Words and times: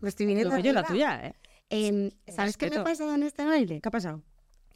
Me 0.00 0.08
estoy 0.08 0.26
viniendo. 0.26 0.54
Lo 0.54 0.62
yo 0.62 0.72
la 0.72 0.82
tuya, 0.82 1.26
¿eh? 1.26 1.34
Em, 1.70 2.10
¿Sabes 2.28 2.56
qué 2.56 2.68
me 2.68 2.76
ha 2.76 2.84
pasado 2.84 3.14
en 3.14 3.22
este 3.22 3.44
baile? 3.44 3.80
¿Qué 3.80 3.88
ha 3.88 3.92
pasado? 3.92 4.22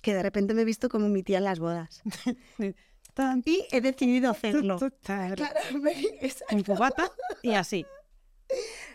Que 0.01 0.15
de 0.15 0.23
repente 0.23 0.55
me 0.55 0.63
he 0.63 0.65
visto 0.65 0.89
como 0.89 1.09
mi 1.09 1.23
tía 1.23 1.39
en 1.39 1.45
las 1.45 1.59
bodas. 1.59 2.03
y 3.45 3.67
he 3.71 3.81
decidido 3.81 4.31
hacerlo. 4.31 4.79
Claro, 5.03 5.45
en 6.51 6.65
fugata 6.65 7.11
y 7.43 7.53
así. 7.53 7.87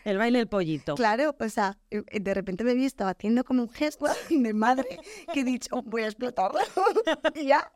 El 0.05 0.17
baile 0.17 0.39
del 0.39 0.47
pollito. 0.47 0.95
Claro, 0.95 1.35
o 1.37 1.49
sea, 1.49 1.77
eh, 1.89 2.03
de 2.19 2.33
repente 2.33 2.63
me 2.63 2.71
he 2.71 2.75
visto 2.75 3.05
haciendo 3.05 3.43
como 3.43 3.63
un 3.63 3.69
gesto 3.69 4.05
de 4.29 4.53
madre 4.53 4.99
que 5.33 5.41
he 5.41 5.43
dicho, 5.43 5.69
oh, 5.71 5.81
voy 5.81 6.03
a 6.03 6.05
explotarlo. 6.05 6.59
y 7.35 7.47
ya. 7.47 7.71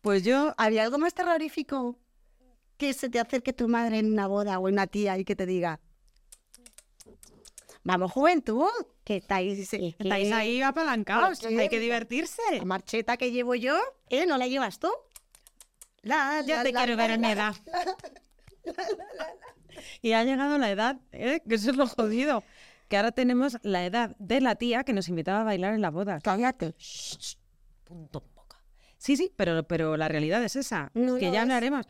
Pues 0.00 0.22
yo... 0.24 0.54
¿Había 0.56 0.84
algo 0.84 0.98
más 0.98 1.14
terrorífico 1.14 1.98
que 2.76 2.92
se 2.92 3.08
te 3.08 3.18
acerque 3.18 3.52
tu 3.52 3.68
madre 3.68 3.98
en 3.98 4.12
una 4.12 4.26
boda 4.26 4.58
o 4.58 4.68
una 4.68 4.86
tía 4.86 5.18
y 5.18 5.24
que 5.24 5.36
te 5.36 5.46
diga, 5.46 5.80
vamos 7.82 8.12
juventud, 8.12 8.68
que 9.04 9.16
estáis, 9.16 9.72
estáis 9.72 10.32
ahí 10.32 10.60
apalancados, 10.62 11.44
hay 11.44 11.68
que 11.68 11.78
divertirse. 11.78 12.42
La 12.52 12.64
marcheta 12.64 13.16
que 13.16 13.30
llevo 13.30 13.54
yo, 13.54 13.78
¿eh? 14.10 14.26
¿No 14.26 14.36
la 14.36 14.48
llevas 14.48 14.78
tú? 14.78 14.90
La, 16.02 16.42
ya 16.46 16.62
te 16.62 16.72
quiero 16.72 16.96
ver 16.96 17.12
en 17.12 17.20
mi 17.20 17.30
edad. 17.30 17.54
y 20.02 20.12
ha 20.12 20.24
llegado 20.24 20.58
la 20.58 20.70
edad, 20.70 21.00
¿eh? 21.12 21.40
que 21.48 21.54
eso 21.54 21.70
es 21.70 21.76
lo 21.76 21.86
jodido, 21.86 22.44
que 22.88 22.96
ahora 22.96 23.12
tenemos 23.12 23.58
la 23.62 23.84
edad 23.84 24.16
de 24.18 24.40
la 24.40 24.56
tía 24.56 24.84
que 24.84 24.92
nos 24.92 25.08
invitaba 25.08 25.40
a 25.40 25.44
bailar 25.44 25.74
en 25.74 25.82
la 25.82 25.90
boda. 25.90 26.20
Cállate. 26.20 26.74
punto 27.84 28.22
boca. 28.34 28.62
Sí, 28.98 29.16
sí, 29.16 29.32
pero, 29.36 29.64
pero 29.64 29.96
la 29.96 30.08
realidad 30.08 30.42
es 30.44 30.56
esa, 30.56 30.90
que 30.94 31.30
ya 31.30 31.42
hablaremos. 31.42 31.86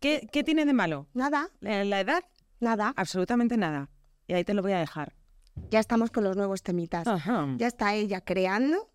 ¿Qué, 0.00 0.28
¿Qué, 0.30 0.44
tiene 0.44 0.64
de 0.66 0.72
malo? 0.72 1.08
Nada. 1.14 1.50
¿La 1.60 2.00
edad? 2.00 2.24
Nada. 2.60 2.92
Absolutamente 2.96 3.56
nada. 3.56 3.90
Y 4.26 4.34
ahí 4.34 4.44
te 4.44 4.54
lo 4.54 4.62
voy 4.62 4.72
a 4.72 4.78
dejar. 4.78 5.14
Ya 5.70 5.80
estamos 5.80 6.10
con 6.10 6.24
los 6.24 6.36
nuevos 6.36 6.62
temitas. 6.62 7.06
Ya 7.56 7.66
está 7.66 7.94
ella 7.94 8.20
creando. 8.20 8.90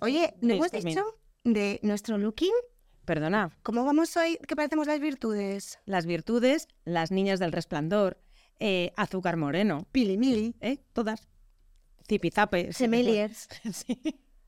Oye, 0.00 0.34
¿no 0.40 0.54
hemos 0.54 0.72
dicho 0.72 1.04
de 1.44 1.78
nuestro 1.82 2.18
looking? 2.18 2.52
Perdona. 3.04 3.56
¿Cómo 3.62 3.84
vamos 3.84 4.16
hoy? 4.16 4.38
¿Qué 4.48 4.56
parecemos 4.56 4.86
las 4.86 4.98
virtudes? 4.98 5.78
Las 5.84 6.06
virtudes, 6.06 6.68
las 6.84 7.10
niñas 7.10 7.38
del 7.38 7.52
resplandor, 7.52 8.18
eh, 8.58 8.92
azúcar 8.96 9.36
moreno, 9.36 9.86
pilimili, 9.92 10.54
¿eh? 10.60 10.78
Todas. 10.94 11.28
Zipizape. 12.08 12.72
Gemeliers. 12.72 13.48
sí. 13.72 14.00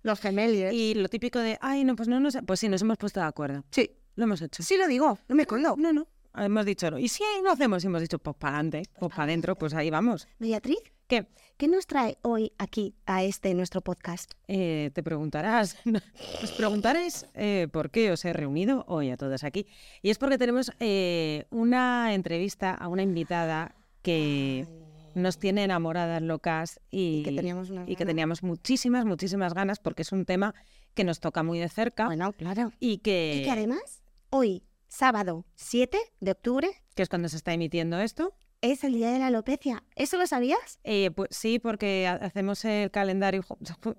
Los 0.03 0.21
gemeliers. 0.21 0.73
Y 0.73 0.95
lo 0.95 1.09
típico 1.09 1.39
de, 1.39 1.59
ay, 1.61 1.85
no, 1.85 1.97
pues 1.97 2.09
no 2.09 2.19
nos... 2.19 2.39
Pues 2.47 2.61
sí, 2.61 2.69
nos 2.69 2.81
hemos 2.83 2.97
puesto 2.97 3.21
de 3.21 3.27
acuerdo. 3.27 3.65
Sí. 3.71 3.91
Lo 4.17 4.25
hemos 4.25 4.41
hecho. 4.41 4.63
Sí, 4.63 4.77
lo 4.77 4.89
digo, 4.89 5.19
no 5.29 5.35
me 5.35 5.43
escondo. 5.43 5.77
No, 5.77 5.93
no. 5.93 6.07
Hemos 6.35 6.67
dicho, 6.67 6.99
y 6.99 7.09
si 7.09 7.23
no 7.43 7.53
hacemos, 7.53 7.83
hemos 7.85 8.03
dicho, 8.03 8.19
pues 8.19 8.37
para 8.37 8.57
adelante, 8.57 8.83
pues 8.99 9.11
para 9.11 9.25
adentro, 9.25 9.57
pues 9.57 9.73
ahí 9.73 9.89
vamos. 9.89 10.29
Beatriz, 10.39 10.81
¿qué? 11.07 11.27
¿Qué 11.57 11.69
nos 11.69 11.87
trae 11.87 12.19
hoy 12.21 12.53
aquí 12.59 12.95
a 13.07 13.25
este 13.25 13.55
nuestro 13.55 13.81
podcast? 13.81 14.33
Eh, 14.47 14.91
te 14.93 15.03
preguntarás, 15.03 15.79
os 16.43 16.53
preguntaréis 16.53 17.27
eh, 17.33 17.69
por 17.73 17.91
qué 17.91 18.13
os 18.13 18.23
he 18.27 18.35
reunido 18.35 18.85
hoy 18.87 19.11
a 19.11 19.17
todos 19.17 19.45
aquí. 19.45 19.67
Y 20.03 20.11
es 20.11 20.19
porque 20.19 20.37
tenemos 20.37 20.71
eh, 20.81 21.47
una 21.51 22.13
entrevista 22.13 22.75
a 22.75 22.89
una 22.89 23.03
invitada 23.03 23.75
que 24.03 24.67
nos 25.15 25.39
tiene 25.39 25.65
enamoradas 25.65 26.21
locas 26.21 26.81
y, 26.91 27.23
que 27.23 27.33
teníamos, 27.33 27.73
y 27.87 27.97
que 27.97 28.05
teníamos 28.05 28.43
muchísimas, 28.43 29.07
muchísimas 29.07 29.55
ganas 29.55 29.79
porque 29.79 30.03
es 30.03 30.13
un 30.13 30.27
tema 30.27 30.55
que 30.93 31.05
nos 31.05 31.21
toca 31.21 31.43
muy 31.43 31.59
de 31.59 31.71
cerca. 31.71 32.05
Bueno, 32.05 32.35
claro. 32.35 32.73
Y 32.79 32.99
que, 32.99 33.39
y 33.41 33.45
que 33.45 33.51
además 33.51 34.03
hoy, 34.31 34.65
sábado 34.89 35.45
7 35.55 35.99
de 36.21 36.31
octubre, 36.31 36.69
que 36.95 37.03
es 37.03 37.09
cuando 37.09 37.29
se 37.29 37.37
está 37.37 37.53
emitiendo 37.53 37.99
esto, 38.01 38.35
es 38.61 38.85
el 38.85 38.95
día 38.95 39.11
de 39.13 39.19
la 39.19 39.29
alopecia. 39.29 39.85
¿Eso 39.95 40.17
lo 40.17 40.27
sabías? 40.27 40.79
Eh, 40.85 41.11
pues 41.11 41.29
sí, 41.33 41.59
porque 41.59 42.07
hacemos 42.07 42.65
el 42.65 42.91
calendario, 42.91 43.45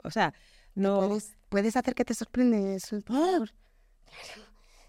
o 0.04 0.12
sea, 0.12 0.34
no... 0.76 1.18
Puedes, 1.50 1.76
hacer 1.78 1.96
que 1.96 2.06
te 2.06 2.14
sorprendes. 2.14 2.94
¡Oh! 3.10 3.46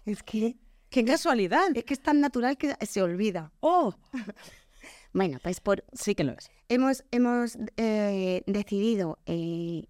Es 0.05 0.23
que... 0.23 0.57
¡Qué 0.89 1.05
casualidad! 1.05 1.69
Es 1.73 1.83
que 1.83 1.93
es 1.93 2.01
tan 2.01 2.19
natural 2.19 2.57
que 2.57 2.75
se 2.85 3.01
olvida. 3.01 3.51
¡Oh! 3.59 3.95
bueno, 5.13 5.39
pues 5.41 5.61
por... 5.61 5.83
Sí 5.93 6.15
que 6.15 6.23
lo 6.23 6.33
es. 6.33 6.51
Hemos, 6.67 7.05
hemos 7.11 7.57
eh, 7.77 8.43
decidido 8.45 9.19
eh, 9.25 9.87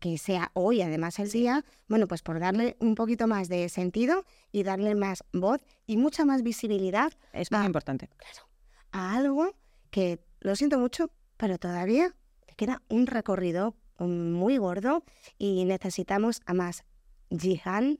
que 0.00 0.18
sea 0.18 0.50
hoy 0.54 0.82
además 0.82 1.18
el 1.18 1.30
día, 1.30 1.64
bueno, 1.88 2.06
pues 2.06 2.22
por 2.22 2.38
darle 2.38 2.76
un 2.80 2.94
poquito 2.94 3.26
más 3.26 3.48
de 3.48 3.68
sentido 3.68 4.24
y 4.52 4.62
darle 4.62 4.94
más 4.94 5.24
voz 5.32 5.60
y 5.86 5.96
mucha 5.96 6.24
más 6.24 6.42
visibilidad. 6.42 7.12
Es 7.32 7.50
muy 7.50 7.64
importante. 7.64 8.08
Claro, 8.08 8.48
a 8.92 9.16
algo 9.16 9.54
que, 9.90 10.20
lo 10.40 10.54
siento 10.56 10.78
mucho, 10.78 11.10
pero 11.36 11.58
todavía 11.58 12.14
queda 12.56 12.82
un 12.88 13.06
recorrido 13.06 13.74
muy 13.98 14.58
gordo 14.58 15.04
y 15.38 15.64
necesitamos 15.64 16.42
a 16.46 16.54
más 16.54 16.84
Jihan. 17.30 17.98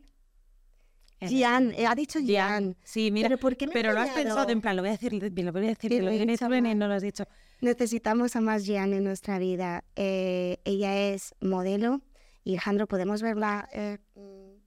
Jian, 1.20 1.72
eh, 1.72 1.86
ha 1.86 1.94
dicho 1.94 2.20
Jian. 2.20 2.76
Sí, 2.84 3.10
mira, 3.10 3.28
pero, 3.28 3.40
¿por 3.40 3.56
qué 3.56 3.68
pero 3.68 3.92
lo 3.92 4.00
has 4.00 4.10
pensado 4.10 4.50
en 4.50 4.60
plan, 4.60 4.76
lo 4.76 4.82
voy 4.82 4.90
a 4.90 4.92
decir, 4.92 5.12
lo 5.12 5.18
voy 5.52 5.64
a 5.64 5.68
decir, 5.68 5.92
lo 5.92 6.10
voy 6.10 6.20
a 6.20 6.26
decir 6.26 6.66
y 6.66 6.74
no 6.74 6.88
lo 6.88 6.94
has 6.94 7.02
dicho. 7.02 7.24
Necesitamos 7.64 8.36
a 8.36 8.42
más 8.42 8.66
Gian 8.66 8.92
en 8.92 9.04
nuestra 9.04 9.38
vida. 9.38 9.84
Eh, 9.96 10.58
ella 10.66 11.08
es 11.08 11.34
modelo. 11.40 12.02
Y 12.44 12.50
Alejandro, 12.50 12.86
¿podemos 12.86 13.22
verla? 13.22 13.70
Eh, 13.72 13.96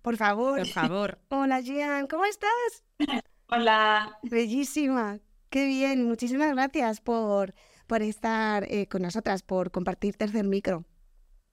por 0.02 0.18
favor. 0.18 0.58
Por 0.58 0.68
favor. 0.68 1.20
Hola 1.30 1.62
Gian, 1.62 2.08
¿cómo 2.08 2.26
estás? 2.26 2.84
Hola. 3.50 4.18
Bellísima. 4.24 5.20
Qué 5.52 5.68
bien. 5.68 6.08
Muchísimas 6.08 6.52
gracias 6.54 7.00
por, 7.00 7.54
por 7.86 8.02
estar 8.02 8.64
eh, 8.64 8.88
con 8.88 9.04
nosotras, 9.04 9.44
por 9.44 9.70
compartir 9.70 10.18
tercer 10.18 10.46
micro 10.46 10.84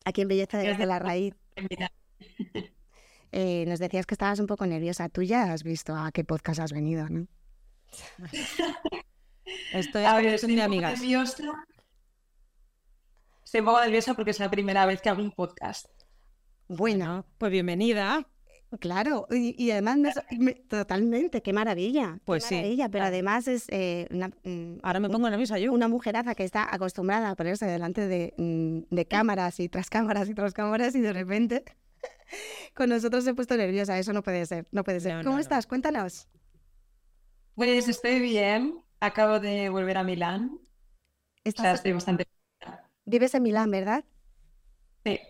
aquí 0.06 0.22
en 0.22 0.28
Belleza 0.28 0.56
desde 0.56 0.86
la 0.86 0.98
Raíz. 0.98 1.34
nos 3.66 3.78
decías 3.80 4.06
que 4.06 4.14
estabas 4.14 4.40
un 4.40 4.46
poco 4.46 4.64
nerviosa. 4.64 5.10
Tú 5.10 5.20
ya 5.20 5.52
has 5.52 5.62
visto 5.62 5.94
a 5.94 6.10
qué 6.10 6.24
podcast 6.24 6.60
has 6.60 6.72
venido, 6.72 7.06
¿no? 7.10 7.26
Estoy, 9.72 10.04
a 10.04 10.16
ver, 10.16 10.26
estoy 10.26 10.58
amigas. 10.60 11.00
Nerviosa. 11.00 11.66
Estoy 13.44 13.60
un 13.60 13.66
poco 13.66 13.80
nerviosa 13.80 14.14
porque 14.14 14.30
es 14.30 14.40
la 14.40 14.50
primera 14.50 14.86
vez 14.86 15.00
que 15.00 15.08
hago 15.08 15.22
un 15.22 15.32
podcast. 15.32 15.86
Bueno, 16.68 17.26
pues 17.38 17.52
bienvenida. 17.52 18.26
Claro, 18.80 19.28
y, 19.30 19.70
además 19.70 20.14
totalmente, 20.68 21.42
qué 21.42 21.52
maravilla. 21.52 22.18
Pues 22.24 22.46
qué 22.46 22.74
sí. 22.76 22.82
pero 22.90 23.04
además 23.04 23.46
es 23.46 23.66
eh, 23.68 24.08
una, 24.10 24.30
mm, 24.42 24.78
Ahora 24.82 24.98
me 24.98 25.08
pongo 25.08 25.30
nerviosa 25.30 25.58
yo. 25.58 25.72
Una 25.72 25.86
mujeraza 25.86 26.34
que 26.34 26.42
está 26.42 26.74
acostumbrada 26.74 27.30
a 27.30 27.36
ponerse 27.36 27.66
delante 27.66 28.08
de, 28.08 28.34
mm, 28.36 28.94
de 28.94 29.06
cámaras 29.06 29.60
y 29.60 29.68
tras 29.68 29.90
cámaras 29.90 30.28
y 30.28 30.34
tras 30.34 30.54
cámaras 30.54 30.94
y 30.96 31.00
de 31.00 31.12
repente 31.12 31.64
con 32.74 32.88
nosotros 32.88 33.24
se 33.24 33.30
ha 33.30 33.34
puesto 33.34 33.56
nerviosa. 33.56 33.98
Eso 33.98 34.12
no 34.12 34.22
puede 34.22 34.44
ser, 34.46 34.66
no 34.72 34.82
puede 34.82 35.00
ser. 35.00 35.24
¿Cómo 35.24 35.38
estás? 35.38 35.66
Cuéntanos. 35.66 36.26
Pues 37.54 37.86
estoy 37.88 38.18
bien. 38.18 38.82
Acabo 39.04 39.38
de 39.38 39.68
volver 39.68 39.98
a 39.98 40.02
Milán. 40.02 40.58
Estás... 41.44 41.74
estoy 41.74 41.92
bastante... 41.92 42.24
Vives 43.04 43.34
en 43.34 43.42
Milán, 43.42 43.70
¿verdad? 43.70 44.02
Sí. 45.04 45.20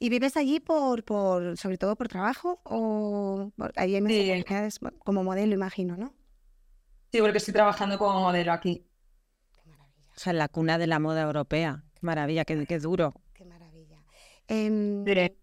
¿Y 0.00 0.08
vives 0.08 0.36
allí 0.36 0.58
por, 0.58 1.04
por 1.04 1.56
sobre 1.56 1.78
todo 1.78 1.94
por 1.94 2.08
trabajo 2.08 2.60
o 2.64 3.52
allí 3.76 4.00
sí. 4.04 4.44
como 5.04 5.22
modelo, 5.22 5.54
imagino, 5.54 5.96
¿no? 5.96 6.12
Sí, 7.12 7.20
porque 7.20 7.38
estoy 7.38 7.54
trabajando 7.54 7.98
como 7.98 8.18
modelo 8.18 8.52
aquí. 8.52 8.84
Qué 9.52 9.60
maravilla. 9.64 10.10
O 10.16 10.18
sea, 10.18 10.32
la 10.32 10.48
cuna 10.48 10.78
de 10.78 10.88
la 10.88 10.98
moda 10.98 11.22
europea. 11.22 11.84
Qué 11.94 12.00
maravilla, 12.02 12.44
qué, 12.44 12.66
qué 12.66 12.80
duro. 12.80 13.14
Qué 13.32 13.44
maravilla. 13.44 14.02
Eh, 14.48 15.36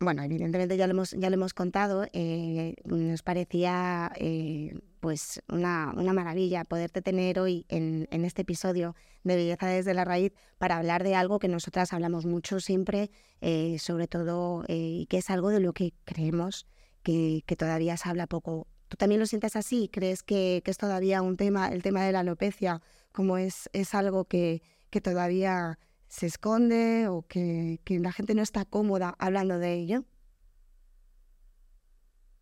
bueno, 0.00 0.22
evidentemente 0.24 0.76
ya 0.76 0.88
lo 0.88 0.92
hemos, 0.92 1.12
ya 1.12 1.30
lo 1.30 1.34
hemos 1.34 1.54
contado, 1.54 2.06
eh, 2.12 2.74
nos 2.84 3.22
parecía 3.22 4.10
eh, 4.16 4.74
pues 5.06 5.40
una, 5.48 5.92
una, 5.96 6.12
maravilla 6.12 6.64
poderte 6.64 7.00
tener 7.00 7.38
hoy 7.38 7.64
en, 7.68 8.08
en, 8.10 8.24
este 8.24 8.42
episodio 8.42 8.96
de 9.22 9.36
Belleza 9.36 9.68
desde 9.68 9.94
la 9.94 10.04
Raíz 10.04 10.32
para 10.58 10.78
hablar 10.78 11.04
de 11.04 11.14
algo 11.14 11.38
que 11.38 11.46
nosotras 11.46 11.92
hablamos 11.92 12.26
mucho 12.26 12.58
siempre, 12.58 13.12
eh, 13.40 13.78
sobre 13.78 14.08
todo, 14.08 14.64
y 14.66 15.06
que 15.08 15.18
es 15.18 15.30
algo 15.30 15.50
de 15.50 15.60
lo 15.60 15.72
que 15.74 15.94
creemos 16.04 16.66
que, 17.04 17.44
que, 17.46 17.54
todavía 17.54 17.96
se 17.96 18.08
habla 18.08 18.26
poco. 18.26 18.66
¿Tú 18.88 18.96
también 18.96 19.20
lo 19.20 19.26
sientes 19.26 19.54
así? 19.54 19.88
¿Crees 19.92 20.24
que, 20.24 20.60
que, 20.64 20.72
es 20.72 20.76
todavía 20.76 21.22
un 21.22 21.36
tema, 21.36 21.68
el 21.68 21.84
tema 21.84 22.04
de 22.04 22.10
la 22.10 22.18
alopecia, 22.18 22.82
como 23.12 23.38
es, 23.38 23.70
es 23.72 23.94
algo 23.94 24.24
que, 24.24 24.60
que 24.90 25.00
todavía 25.00 25.78
se 26.08 26.26
esconde 26.26 27.06
o 27.06 27.22
que, 27.22 27.78
que 27.84 28.00
la 28.00 28.10
gente 28.10 28.34
no 28.34 28.42
está 28.42 28.64
cómoda 28.64 29.14
hablando 29.20 29.60
de 29.60 29.72
ello? 29.72 30.04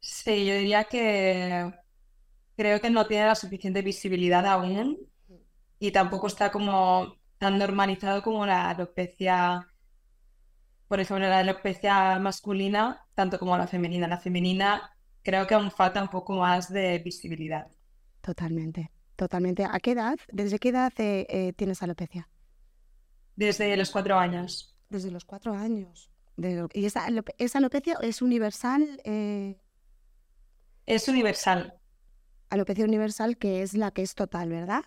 Sí, 0.01 0.47
yo 0.47 0.55
diría 0.55 0.85
que 0.85 1.84
creo 2.57 2.81
que 2.81 2.91
no 2.91 3.07
tiene 3.07 3.27
la 3.27 3.35
suficiente 3.35 3.83
visibilidad 3.83 4.47
aún 4.47 4.99
y 5.79 5.91
tampoco 5.93 6.27
está 6.27 6.51
como 6.51 7.17
tan 7.39 7.59
normalizado 7.59 8.23
como 8.23 8.47
la 8.47 8.71
alopecia, 8.71 9.69
por 10.89 11.01
ejemplo, 11.01 11.29
la 11.29 11.41
alopecia 11.41 12.19
masculina, 12.19 13.07
tanto 13.15 13.39
como 13.39 13.57
la 13.59 13.67
femenina. 13.67 14.09
La 14.09 14.19
femenina 14.19 14.91
creo 15.23 15.47
que 15.47 15.55
aún 15.55 15.71
falta 15.71 16.03
un 16.03 16.09
poco 16.09 16.35
más 16.35 16.73
de 16.73 16.99
visibilidad. 17.01 17.67
Totalmente, 18.21 18.91
totalmente. 19.17 19.65
¿A 19.65 19.79
qué 19.81 19.93
edad, 19.93 20.17
desde 20.33 20.59
qué 20.59 20.71
edad 20.71 20.93
eh, 20.99 21.27
eh, 21.29 21.53
tienes 21.53 21.83
alopecia? 21.83 22.29
Desde 23.37 23.77
los 23.77 23.91
cuatro 23.91 24.17
años. 24.17 24.77
Desde 24.89 25.11
los 25.11 25.25
cuatro 25.25 25.53
años. 25.53 26.11
¿Y 26.73 26.85
esa, 26.87 27.05
alopecia 27.05 27.97
es 28.01 28.23
universal? 28.23 29.01
Eh? 29.05 29.61
Es 30.87 31.09
universal. 31.09 31.79
Alopecia 32.55 32.85
universal 32.85 33.37
que 33.37 33.63
es 33.63 33.75
la 33.75 33.91
que 33.91 34.03
es 34.03 34.15
total, 34.15 34.49
¿verdad? 34.49 34.85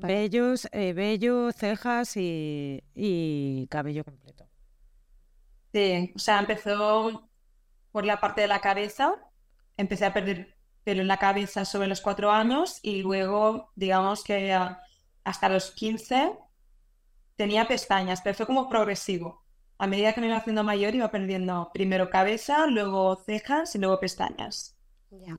Bellos, 0.00 0.68
vello, 0.72 1.52
cejas 1.52 2.16
y, 2.16 2.82
y 2.94 3.68
cabello 3.68 4.04
completo. 4.04 4.48
Sí, 5.72 6.12
o 6.14 6.18
sea, 6.18 6.40
empezó 6.40 7.30
por 7.92 8.04
la 8.04 8.20
parte 8.20 8.42
de 8.42 8.48
la 8.48 8.60
cabeza, 8.60 9.14
empecé 9.76 10.06
a 10.06 10.12
perder 10.14 10.56
pelo 10.84 11.02
en 11.02 11.08
la 11.08 11.18
cabeza 11.18 11.64
sobre 11.64 11.88
los 11.88 12.00
cuatro 12.00 12.30
años 12.32 12.78
y 12.82 13.02
luego, 13.02 13.70
digamos 13.76 14.24
que 14.24 14.52
hasta 15.24 15.48
los 15.48 15.70
15 15.72 16.32
tenía 17.36 17.68
pestañas, 17.68 18.20
pero 18.22 18.34
fue 18.36 18.46
como 18.46 18.68
progresivo. 18.68 19.44
A 19.78 19.86
medida 19.86 20.12
que 20.12 20.20
me 20.20 20.28
iba 20.28 20.36
haciendo 20.36 20.64
mayor 20.64 20.94
iba 20.94 21.10
perdiendo 21.10 21.70
primero 21.72 22.10
cabeza, 22.10 22.66
luego 22.66 23.16
cejas 23.24 23.74
y 23.74 23.78
luego 23.78 24.00
pestañas. 24.00 24.76
Ya. 25.10 25.38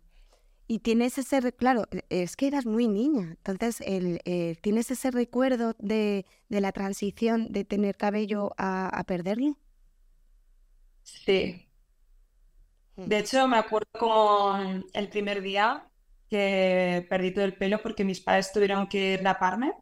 Y 0.67 0.79
tienes 0.79 1.17
ese, 1.17 1.51
claro, 1.53 1.85
es 2.09 2.35
que 2.35 2.47
eras 2.47 2.65
muy 2.65 2.87
niña, 2.87 3.37
entonces 3.45 3.81
el, 3.81 4.21
eh, 4.23 4.55
tienes 4.61 4.89
ese 4.91 5.11
recuerdo 5.11 5.75
de, 5.77 6.25
de, 6.49 6.61
la 6.61 6.71
transición 6.71 7.51
de 7.51 7.65
tener 7.65 7.97
cabello 7.97 8.53
a, 8.57 8.87
a 8.87 9.03
perderlo. 9.03 9.57
Sí, 11.03 11.67
Mm. 12.95 13.05
De 13.05 13.19
hecho, 13.19 13.47
me 13.47 13.57
acuerdo 13.57 13.89
como 13.97 14.55
el 14.93 15.09
primer 15.09 15.41
día 15.41 15.87
que 16.29 17.05
perdí 17.09 17.31
todo 17.31 17.45
el 17.45 17.55
pelo 17.55 17.81
porque 17.81 18.03
mis 18.03 18.21
padres 18.21 18.51
tuvieron 18.51 18.87
que 18.87 19.19
raparme. 19.21 19.73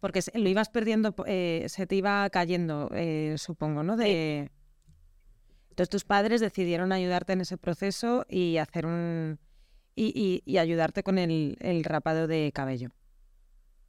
Porque 0.00 0.20
lo 0.34 0.48
ibas 0.48 0.68
perdiendo, 0.68 1.14
eh, 1.26 1.64
se 1.68 1.86
te 1.86 1.94
iba 1.96 2.28
cayendo, 2.30 2.90
eh, 2.92 3.34
supongo, 3.38 3.82
¿no? 3.82 3.96
De... 3.96 4.50
Entonces 5.74 5.90
tus 5.90 6.04
padres 6.04 6.40
decidieron 6.40 6.92
ayudarte 6.92 7.32
en 7.32 7.40
ese 7.40 7.58
proceso 7.58 8.24
y 8.28 8.58
hacer 8.58 8.86
un 8.86 9.40
y, 9.96 10.56
ayudarte 10.56 11.02
con 11.02 11.18
el, 11.18 11.56
el, 11.58 11.82
rapado 11.82 12.28
de 12.28 12.52
cabello. 12.54 12.90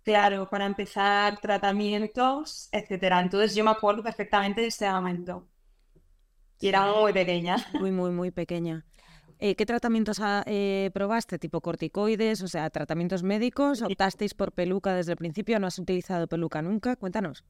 Claro, 0.02 0.50
para 0.50 0.66
empezar 0.66 1.40
tratamientos, 1.40 2.70
etcétera. 2.72 3.22
Entonces 3.22 3.54
yo 3.54 3.64
me 3.64 3.70
acuerdo 3.70 4.02
perfectamente 4.02 4.62
de 4.62 4.68
ese 4.68 4.90
momento. 4.90 5.48
Y 6.60 6.70
era 6.70 6.92
muy 6.92 7.14
pequeña. 7.14 7.58
Muy, 7.80 7.92
muy, 7.92 8.10
muy 8.10 8.32
pequeña. 8.32 8.84
Eh, 9.38 9.56
¿Qué 9.56 9.68
tratamientos 9.68 10.20
ah, 10.22 10.44
eh, 10.48 10.90
probaste? 10.92 11.38
¿Tipo 11.38 11.62
corticoides? 11.62 12.42
O 12.42 12.48
sea, 12.48 12.68
tratamientos 12.72 13.22
médicos. 13.22 13.84
¿Optasteis 13.84 14.34
por 14.34 14.54
peluca 14.54 14.96
desde 14.96 15.12
el 15.12 15.18
principio? 15.18 15.60
¿No 15.60 15.68
has 15.68 15.78
utilizado 15.78 16.26
peluca 16.26 16.64
nunca? 16.64 16.96
Cuéntanos. 16.96 17.44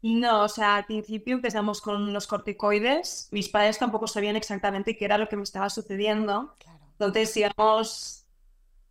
No, 0.00 0.44
o 0.44 0.48
sea, 0.48 0.76
al 0.76 0.86
principio 0.86 1.34
empezamos 1.34 1.80
con 1.80 2.12
los 2.12 2.26
corticoides. 2.26 3.28
Mis 3.32 3.48
padres 3.48 3.78
tampoco 3.78 4.06
sabían 4.06 4.36
exactamente 4.36 4.96
qué 4.96 5.04
era 5.04 5.18
lo 5.18 5.28
que 5.28 5.36
me 5.36 5.42
estaba 5.42 5.68
sucediendo. 5.70 6.56
Entonces 6.92 7.36
íbamos, 7.36 8.26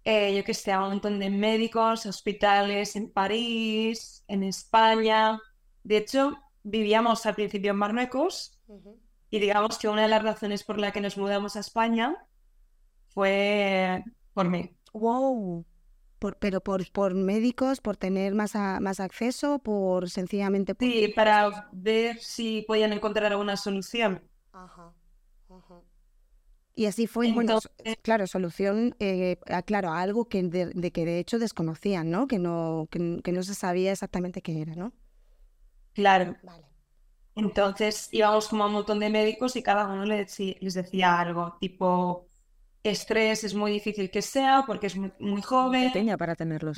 eh, 0.04 0.36
yo 0.36 0.44
que 0.44 0.54
sé, 0.54 0.72
a 0.72 0.82
un 0.84 0.90
montón 0.90 1.20
de 1.20 1.30
médicos, 1.30 2.06
hospitales 2.06 2.96
en 2.98 3.10
París, 3.10 4.24
en 4.28 4.44
España. 4.44 5.40
De 5.84 5.98
hecho, 5.98 6.38
vivíamos 6.64 7.26
al 7.26 7.36
principio 7.36 7.72
en 7.72 7.78
Marruecos. 7.78 8.60
Y 9.30 9.40
digamos 9.40 9.78
que 9.78 9.88
una 9.88 10.04
de 10.04 10.08
las 10.10 10.24
razones 10.24 10.64
por 10.64 10.78
la 10.78 10.92
que 10.92 11.02
nos 11.02 11.18
mudamos 11.18 11.56
a 11.56 11.62
España 11.62 12.18
fue 13.10 14.04
por 14.34 14.50
mí. 14.50 14.76
¡Wow! 14.94 15.66
Por, 16.20 16.38
pero 16.38 16.62
por, 16.62 16.90
por 16.92 17.14
médicos, 17.14 17.80
por 17.80 17.96
tener 17.96 18.34
más, 18.34 18.56
más 18.56 19.00
acceso, 19.00 19.60
por 19.60 20.10
sencillamente... 20.10 20.76
Sí, 20.80 21.14
para 21.16 21.70
ver 21.72 22.18
si 22.20 22.64
podían 22.68 22.92
encontrar 22.94 23.32
alguna 23.32 23.56
solución. 23.56 24.24
Ajá. 24.52 24.94
Y 26.74 26.86
así 26.86 27.08
fue, 27.08 27.32
bueno, 27.34 27.58
claro, 28.04 28.28
solución, 28.28 28.96
eh, 29.00 29.38
claro, 29.66 29.92
algo 29.94 30.26
que 30.26 30.44
de, 30.44 30.92
que 30.92 31.06
de 31.06 31.18
hecho 31.18 31.40
desconocían, 31.40 32.12
¿no? 32.12 32.28
Que 32.28 32.38
no, 32.38 32.88
que, 32.92 33.20
que 33.24 33.32
no 33.32 33.42
se 33.42 33.56
sabía 33.56 33.92
exactamente 33.92 34.44
qué 34.44 34.62
era, 34.62 34.76
¿no? 34.76 34.94
Claro. 35.94 36.36
Vale. 36.44 36.68
Entonces 37.34 38.10
íbamos 38.12 38.48
como 38.48 38.64
a 38.64 38.68
un 38.68 38.74
montón 38.74 39.00
de 39.00 39.10
médicos 39.10 39.56
y 39.56 39.64
cada 39.64 39.88
uno 39.88 40.06
les, 40.06 40.38
decía 40.38 41.20
algo, 41.20 41.58
tipo, 41.60 42.27
estrés 42.90 43.44
es 43.44 43.54
muy 43.54 43.72
difícil 43.72 44.10
que 44.10 44.22
sea 44.22 44.64
porque 44.66 44.88
es 44.88 44.96
muy, 44.96 45.42
joven. 45.42 45.92
Pequeña 45.92 46.18
para 46.18 46.36
tenerlos. 46.36 46.78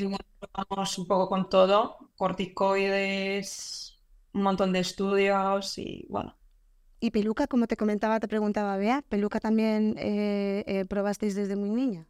Vamos 0.69 0.97
un 0.97 1.07
poco 1.07 1.29
con 1.29 1.49
todo, 1.49 1.97
corticoides, 2.15 3.99
un 4.33 4.43
montón 4.43 4.73
de 4.73 4.79
estudios 4.79 5.77
y 5.77 6.05
bueno. 6.09 6.35
¿Y 6.99 7.11
peluca, 7.11 7.47
como 7.47 7.67
te 7.67 7.77
comentaba, 7.77 8.19
te 8.19 8.27
preguntaba 8.27 8.75
Bea, 8.77 9.01
peluca 9.07 9.39
también 9.39 9.95
eh, 9.97 10.63
eh, 10.67 10.85
probasteis 10.85 11.35
desde 11.35 11.55
muy 11.55 11.69
niña? 11.69 12.05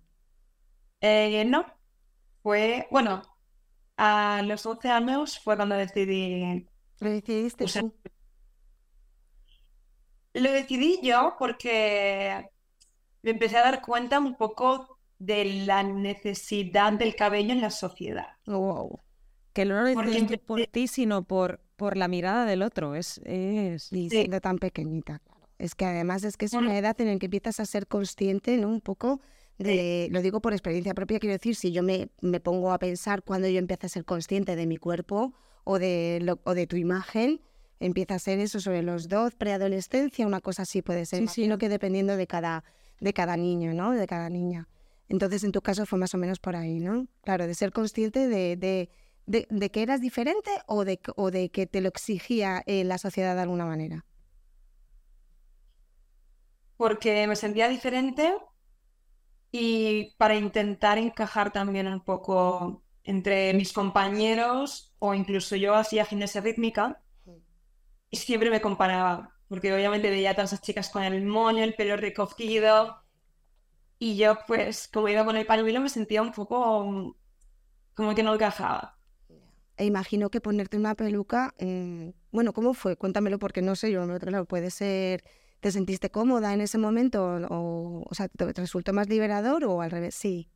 Eh, 1.01 1.45
no, 1.45 1.65
fue, 2.41 2.87
bueno, 2.89 3.21
a 3.97 4.41
los 4.43 4.65
11 4.65 4.89
años 4.89 5.39
fue 5.39 5.55
cuando 5.55 5.75
decidí... 5.75 6.67
¿Lo 6.99 7.09
decidiste 7.11 7.65
lo 10.33 10.51
decidí 10.51 10.99
yo 11.01 11.35
porque 11.39 12.49
me 13.21 13.31
empecé 13.31 13.57
a 13.57 13.61
dar 13.61 13.81
cuenta 13.81 14.19
un 14.19 14.35
poco 14.35 14.97
de 15.17 15.63
la 15.65 15.83
necesidad 15.83 16.93
del 16.93 17.15
cabello 17.15 17.51
en 17.51 17.61
la 17.61 17.71
sociedad. 17.71 18.27
Wow. 18.45 18.99
Que 19.53 19.65
no 19.65 19.81
lo 19.81 19.85
decidiste 19.85 20.37
por 20.37 20.65
ti, 20.67 20.87
sino 20.87 21.23
por, 21.23 21.59
por 21.75 21.97
la 21.97 22.07
mirada 22.07 22.45
del 22.45 22.61
otro. 22.61 22.95
Es, 22.95 23.19
es... 23.25 23.83
siendo 23.83 24.39
tan 24.39 24.57
pequeñita. 24.57 25.21
Es 25.57 25.75
que 25.75 25.85
además 25.85 26.23
es 26.23 26.37
que 26.37 26.45
es 26.45 26.53
una 26.53 26.77
edad 26.77 26.99
en 27.01 27.07
la 27.07 27.19
que 27.19 27.25
empiezas 27.25 27.59
a 27.59 27.65
ser 27.65 27.87
consciente, 27.87 28.57
¿no? 28.57 28.69
Un 28.69 28.79
poco 28.79 29.19
de, 29.57 30.07
lo 30.11 30.21
digo 30.21 30.39
por 30.41 30.53
experiencia 30.53 30.93
propia, 30.93 31.19
quiero 31.19 31.33
decir, 31.33 31.53
si 31.55 31.73
yo 31.73 31.83
me, 31.83 32.07
me 32.21 32.39
pongo 32.39 32.71
a 32.71 32.79
pensar 32.79 33.23
cuando 33.23 33.49
yo 33.49 33.59
empiezo 33.59 33.87
a 33.87 33.89
ser 33.89 34.05
consciente 34.05 34.55
de 34.55 34.65
mi 34.65 34.77
cuerpo 34.77 35.33
o 35.65 35.79
de, 35.79 36.19
lo, 36.21 36.39
o 36.45 36.53
de 36.53 36.65
tu 36.65 36.77
imagen, 36.77 37.41
empieza 37.81 38.15
a 38.15 38.19
ser 38.19 38.39
eso 38.39 38.61
sobre 38.61 38.83
los 38.83 39.09
dos, 39.09 39.35
preadolescencia, 39.35 40.25
una 40.25 40.39
cosa 40.39 40.61
así 40.61 40.81
puede 40.81 41.05
ser, 41.05 41.27
sino 41.27 41.57
que 41.57 41.67
dependiendo 41.67 42.15
de 42.15 42.25
cada, 42.25 42.63
de 42.99 43.13
cada 43.13 43.37
niño, 43.37 43.73
¿no? 43.73 43.91
De 43.91 44.07
cada 44.07 44.29
niña. 44.29 44.67
Entonces, 45.07 45.43
en 45.43 45.51
tu 45.51 45.61
caso 45.61 45.85
fue 45.85 45.97
más 45.99 46.13
o 46.13 46.17
menos 46.17 46.39
por 46.39 46.55
ahí, 46.55 46.79
¿no? 46.79 47.07
Claro, 47.23 47.47
de 47.47 47.55
ser 47.55 47.71
consciente 47.71 48.27
de, 48.27 48.55
de, 48.55 48.89
de, 49.25 49.71
que 49.71 49.81
eras 49.81 50.01
diferente 50.01 50.51
o 50.67 50.85
de, 50.85 50.99
o 51.15 51.31
de 51.31 51.49
que 51.49 51.65
te 51.65 51.81
lo 51.81 51.89
exigía 51.89 52.63
eh, 52.65 52.83
la 52.83 52.97
sociedad 52.97 53.35
de 53.35 53.41
alguna 53.41 53.65
manera. 53.65 54.05
Porque 56.77 57.27
me 57.27 57.35
sentía 57.35 57.67
diferente 57.67 58.33
y 59.51 60.15
para 60.17 60.35
intentar 60.35 60.97
encajar 60.97 61.51
también 61.51 61.87
un 61.87 62.01
poco 62.01 62.83
entre 63.03 63.53
mis 63.53 63.73
compañeros 63.73 64.93
o 64.99 65.13
incluso 65.13 65.55
yo 65.55 65.75
hacía 65.75 66.05
gimnasia 66.05 66.41
rítmica 66.41 67.01
y 68.11 68.17
siempre 68.17 68.49
me 68.49 68.61
comparaba, 68.61 69.35
porque 69.49 69.73
obviamente 69.73 70.09
veía 70.09 70.31
a 70.31 70.33
todas 70.35 70.53
esas 70.53 70.63
chicas 70.63 70.89
con 70.89 71.03
el 71.03 71.25
moño, 71.25 71.63
el 71.63 71.73
pelo 71.73 71.97
recogido, 71.97 73.03
y 73.97 74.15
yo 74.15 74.37
pues 74.47 74.87
como 74.87 75.09
iba 75.09 75.25
con 75.25 75.35
el 75.35 75.45
pañuelo 75.45 75.81
me 75.81 75.89
sentía 75.89 76.21
un 76.21 76.31
poco 76.31 77.17
como 77.95 78.15
que 78.15 78.23
no 78.23 78.33
encajaba. 78.33 78.97
E 79.75 79.85
imagino 79.85 80.29
que 80.29 80.41
ponerte 80.41 80.77
una 80.77 80.95
peluca, 80.95 81.53
mm, 81.59 82.09
bueno, 82.31 82.53
¿cómo 82.53 82.73
fue? 82.73 82.95
Cuéntamelo 82.95 83.39
porque 83.39 83.61
no 83.61 83.75
sé 83.75 83.91
yo, 83.91 84.05
claro, 84.19 84.45
puede 84.45 84.71
ser, 84.71 85.23
¿te 85.61 85.71
sentiste 85.71 86.11
cómoda 86.11 86.53
en 86.53 86.61
ese 86.61 86.77
momento? 86.77 87.25
O, 87.49 88.05
o 88.09 88.15
sea, 88.15 88.27
¿te 88.29 88.53
resultó 88.53 88.93
más 88.93 89.09
liberador 89.09 89.65
o 89.65 89.81
al 89.81 89.91
revés? 89.91 90.15
Sí. 90.15 90.49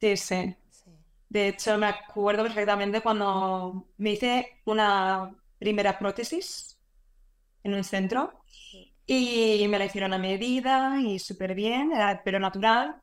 Sí, 0.00 0.16
sí. 0.16 0.56
De 1.28 1.48
hecho, 1.48 1.78
me 1.78 1.86
acuerdo 1.86 2.42
perfectamente 2.42 3.00
cuando 3.00 3.86
me 3.98 4.12
hice 4.12 4.60
una 4.64 5.34
primera 5.58 5.98
prótesis 5.98 6.79
en 7.62 7.74
un 7.74 7.84
centro 7.84 8.42
y 9.06 9.66
me 9.68 9.78
la 9.78 9.86
hicieron 9.86 10.12
a 10.12 10.18
medida 10.18 11.00
y 11.00 11.18
súper 11.18 11.54
bien, 11.54 11.92
era 11.92 12.22
pero 12.24 12.38
natural. 12.38 13.02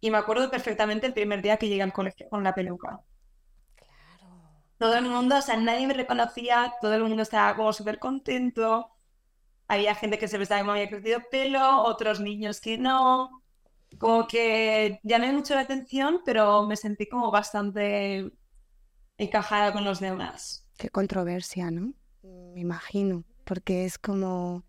Y 0.00 0.10
me 0.10 0.18
acuerdo 0.18 0.50
perfectamente 0.50 1.06
el 1.06 1.14
primer 1.14 1.42
día 1.42 1.56
que 1.56 1.68
llegué 1.68 1.82
al 1.82 1.92
colegio 1.92 2.28
con 2.28 2.42
la 2.44 2.54
peluca. 2.54 3.00
todo 4.78 4.96
el 4.96 5.04
mundo, 5.08 5.36
o 5.38 5.42
sea, 5.42 5.56
nadie 5.56 5.86
me 5.86 5.94
reconocía, 5.94 6.74
todo 6.80 6.94
el 6.94 7.02
mundo 7.02 7.22
estaba 7.22 7.56
como 7.56 7.72
súper 7.72 7.98
contento. 7.98 8.90
Había 9.68 9.94
gente 9.94 10.18
que 10.18 10.28
se 10.28 10.38
pensaba 10.38 10.60
que 10.60 10.66
me 10.66 10.72
había 10.72 10.88
crecido 10.88 11.20
pelo, 11.30 11.82
otros 11.84 12.20
niños 12.20 12.60
que 12.60 12.78
no. 12.78 13.42
Como 13.98 14.26
que 14.26 15.00
llamé 15.02 15.32
mucho 15.32 15.54
la 15.54 15.62
atención, 15.62 16.20
pero 16.24 16.66
me 16.66 16.76
sentí 16.76 17.08
como 17.08 17.30
bastante 17.30 18.30
encajada 19.18 19.72
con 19.72 19.84
los 19.84 20.00
demás. 20.00 20.68
Qué 20.76 20.90
controversia, 20.90 21.70
¿no? 21.70 21.94
Me 22.22 22.60
imagino, 22.60 23.24
porque 23.46 23.84
es 23.84 23.96
como, 23.96 24.64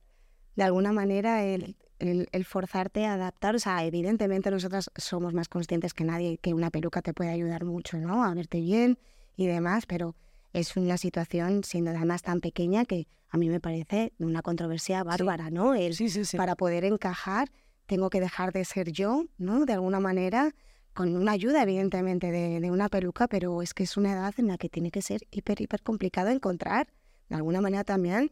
de 0.55 0.63
alguna 0.63 0.93
manera, 0.93 1.43
el, 1.43 1.75
el, 1.99 2.45
forzarte 2.45 3.05
a 3.05 3.15
adaptar. 3.15 3.55
O 3.55 3.59
sea, 3.59 3.83
evidentemente 3.83 4.51
nosotras 4.51 4.91
somos 4.95 5.33
más 5.33 5.49
conscientes 5.49 5.93
que 5.93 6.03
nadie 6.03 6.37
que 6.37 6.53
una 6.53 6.69
peluca 6.69 7.01
te 7.01 7.13
puede 7.13 7.31
ayudar 7.31 7.65
mucho, 7.65 7.97
¿no? 7.97 8.23
A 8.23 8.33
verte 8.33 8.61
bien 8.61 8.99
y 9.35 9.47
demás, 9.47 9.85
pero 9.87 10.15
es 10.53 10.77
una 10.77 10.97
situación, 10.97 11.63
siendo 11.63 11.89
además 11.89 12.21
tan 12.21 12.39
pequeña, 12.39 12.85
que 12.85 13.07
a 13.29 13.37
mí 13.37 13.49
me 13.49 13.59
parece 13.59 14.13
una 14.19 14.43
controversia 14.43 15.03
bárbara, 15.03 15.49
¿no? 15.49 15.73
El, 15.73 15.95
sí, 15.95 16.07
sí, 16.09 16.23
sí. 16.23 16.37
Para 16.37 16.55
poder 16.55 16.85
encajar, 16.85 17.49
tengo 17.87 18.11
que 18.11 18.19
dejar 18.19 18.53
de 18.53 18.63
ser 18.63 18.91
yo, 18.91 19.25
¿no? 19.39 19.65
De 19.65 19.73
alguna 19.73 19.99
manera, 19.99 20.53
con 20.93 21.15
una 21.15 21.31
ayuda, 21.31 21.63
evidentemente, 21.63 22.31
de, 22.31 22.59
de 22.59 22.71
una 22.71 22.89
peluca, 22.89 23.27
pero 23.27 23.63
es 23.63 23.73
que 23.73 23.83
es 23.83 23.97
una 23.97 24.13
edad 24.13 24.35
en 24.37 24.47
la 24.47 24.57
que 24.57 24.69
tiene 24.69 24.91
que 24.91 25.01
ser 25.01 25.21
hiper, 25.31 25.61
hiper 25.61 25.81
complicado 25.81 26.29
encontrar, 26.29 26.87
de 27.29 27.35
alguna 27.35 27.59
manera 27.59 27.83
también, 27.83 28.31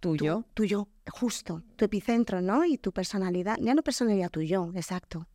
tuyo. 0.00 0.44
Tuyo, 0.54 0.88
justo, 1.10 1.62
tu 1.76 1.84
epicentro, 1.84 2.40
¿no? 2.40 2.64
Y 2.64 2.78
tu 2.78 2.92
personalidad, 2.92 3.56
ya 3.60 3.74
no 3.74 3.82
personalidad 3.82 4.30
tuyo, 4.30 4.72
exacto. 4.74 5.26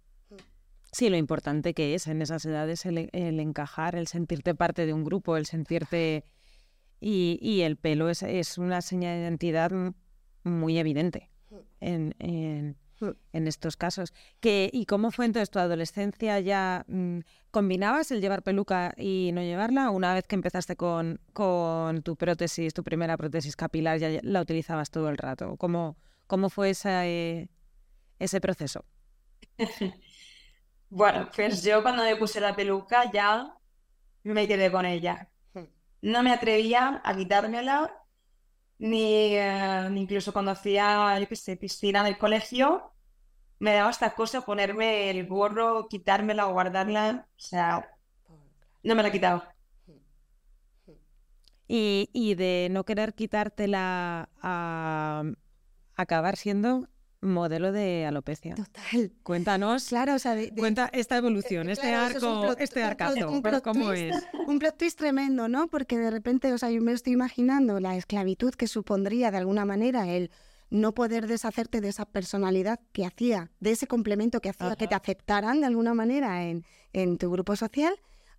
Sí, 0.92 1.10
lo 1.10 1.18
importante 1.18 1.74
que 1.74 1.96
es 1.96 2.06
en 2.08 2.22
esas 2.22 2.46
edades 2.46 2.86
el, 2.86 3.10
encajar, 3.12 3.96
el 3.96 4.08
sentirte 4.08 4.54
parte 4.54 4.86
de 4.86 4.94
un 4.94 5.04
grupo, 5.04 5.38
el 5.38 5.46
sentirte... 5.46 6.24
Y, 7.06 7.38
y 7.42 7.62
el 7.62 7.76
pelo 7.76 8.10
es, 8.10 8.24
es, 8.24 8.58
una 8.58 8.82
señal 8.82 9.16
de 9.16 9.24
identidad 9.24 9.72
muy 10.46 10.78
evidente 10.78 11.30
en, 11.82 12.16
en, 12.20 12.78
en 13.02 13.48
estos 13.48 13.78
casos. 13.78 14.14
¿Y 14.42 14.86
cómo 14.86 15.12
fue 15.12 15.26
entonces 15.26 15.50
tu 15.50 15.60
adolescencia? 15.60 16.40
¿Ya 16.40 16.86
mm, 16.88 17.20
combinabas 17.52 18.12
el 18.12 18.22
llevar 18.22 18.44
peluca 18.44 18.94
y 18.98 19.32
no 19.34 19.42
llevarla? 19.42 19.90
Una 19.90 20.14
vez 20.14 20.28
que 20.28 20.36
empezaste 20.36 20.76
con, 20.76 21.20
con 21.34 22.02
tu 22.04 22.16
prótesis, 22.16 22.74
tu 22.74 22.84
primera 22.84 23.18
prótesis 23.18 23.56
capilar, 23.56 24.00
ya 24.00 24.10
la 24.22 24.42
utilizabas 24.42 24.92
todo 24.92 25.10
el 25.10 25.18
rato. 25.18 25.58
¿Cómo, 25.58 25.98
cómo 26.28 26.50
fue 26.50 26.72
ese, 26.72 27.50
ese 28.20 28.42
proceso? 28.42 28.86
bueno, 30.90 31.30
pues 31.36 31.64
yo 31.64 31.82
cuando 31.82 32.04
me 32.04 32.16
puse 32.16 32.40
la 32.40 32.56
peluca 32.56 33.12
ya 33.12 33.56
me 34.24 34.48
quedé 34.48 34.72
con 34.72 34.86
ella. 34.86 35.30
Hmm. 35.54 35.66
No 36.02 36.24
me 36.24 36.32
atrevía 36.32 37.02
a 37.04 37.16
quitármela 37.16 38.03
ni, 38.84 39.38
eh, 39.38 39.90
incluso 39.96 40.34
cuando 40.34 40.52
hacía, 40.52 41.18
yo 41.18 41.28
qué 41.30 41.38
sé, 41.38 41.56
piscina 41.56 42.04
del 42.04 42.18
colegio, 42.18 42.92
me 43.60 43.74
daba 43.74 43.90
esta 43.90 44.14
cosa 44.14 44.42
ponerme 44.42 45.10
el 45.10 45.26
gorro, 45.26 45.88
quitármela 45.88 46.48
o 46.48 46.54
guardarla. 46.54 47.26
O 47.30 47.40
sea, 47.40 47.90
no 48.84 48.96
me 48.96 49.02
la 49.02 49.08
he 49.08 49.12
quitado. 49.14 49.44
Y, 51.66 52.10
y 52.12 52.36
de 52.36 52.68
no 52.72 52.84
querer 52.84 53.14
quitártela 53.14 54.30
a 54.42 55.24
acabar 55.96 56.36
siendo 56.36 56.90
modelo 57.24 57.72
de 57.72 58.06
alopecia. 58.06 58.56
Total. 58.56 59.12
Cuéntanos. 59.24 59.88
Claro, 59.88 60.16
o 60.16 60.20
sea, 60.20 60.36
cuenta 60.56 60.90
esta 60.94 61.18
evolución, 61.18 61.70
eh, 61.70 61.74
este 61.74 61.94
arco, 61.94 62.56
este 62.58 62.84
arcazo, 62.84 63.42
¿cómo 63.64 63.92
es? 63.94 64.16
Un 64.48 64.60
plot 64.60 64.78
twist 64.78 64.98
tremendo, 64.98 65.48
¿no? 65.48 65.68
Porque 65.68 65.98
de 65.98 66.12
repente, 66.12 66.52
o 66.54 66.58
sea, 66.58 66.70
yo 66.70 66.82
me 66.82 66.92
estoy 66.92 67.14
imaginando 67.14 67.80
la 67.80 67.96
esclavitud 67.96 68.54
que 68.54 68.68
supondría 68.68 69.32
de 69.32 69.38
alguna 69.38 69.66
manera 69.66 70.08
el 70.08 70.32
no 70.70 70.94
poder 70.94 71.28
deshacerte 71.28 71.82
de 71.82 71.90
esa 71.90 72.06
personalidad 72.06 72.80
que 72.92 73.06
hacía, 73.06 73.52
de 73.60 73.72
ese 73.72 73.88
complemento 73.88 74.42
que 74.42 74.50
hacía 74.50 74.76
que 74.76 74.88
te 74.88 74.96
aceptaran 74.96 75.62
de 75.62 75.68
alguna 75.68 75.94
manera 75.94 76.44
en, 76.44 76.66
en 76.94 77.18
tu 77.18 77.32
grupo 77.32 77.56
social, 77.56 77.94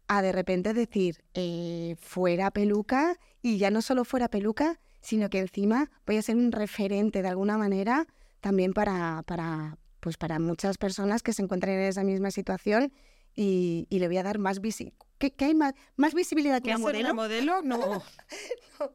a 0.08 0.20
de 0.20 0.32
repente 0.32 0.74
decir, 0.74 1.22
eh, 1.34 1.96
fuera 2.00 2.50
peluca, 2.50 3.18
y 3.40 3.58
ya 3.58 3.70
no 3.70 3.82
solo 3.82 4.04
fuera 4.04 4.28
peluca, 4.28 4.80
sino 5.00 5.30
que 5.30 5.38
encima 5.38 5.90
voy 6.06 6.16
a 6.16 6.22
ser 6.22 6.36
un 6.36 6.50
referente 6.50 7.22
de 7.22 7.28
alguna 7.28 7.56
manera 7.56 8.06
también 8.44 8.74
para, 8.74 9.22
para, 9.26 9.78
pues 10.00 10.18
para 10.18 10.38
muchas 10.38 10.76
personas 10.76 11.22
que 11.22 11.32
se 11.32 11.40
encuentran 11.40 11.76
en 11.76 11.84
esa 11.84 12.04
misma 12.04 12.30
situación 12.30 12.92
y, 13.34 13.86
le 13.88 14.06
voy 14.06 14.18
a 14.18 14.22
dar 14.22 14.38
más 14.38 14.60
visibilidad. 14.60 14.98
¿Qué, 15.16 15.32
hay 15.38 15.54
más, 15.54 15.72
más 15.96 16.12
visibilidad 16.12 16.60
que 16.60 16.68
la 16.68 16.76
modelo? 16.76 17.14
modelo? 17.14 17.62
No. 17.62 17.78
no. 18.80 18.92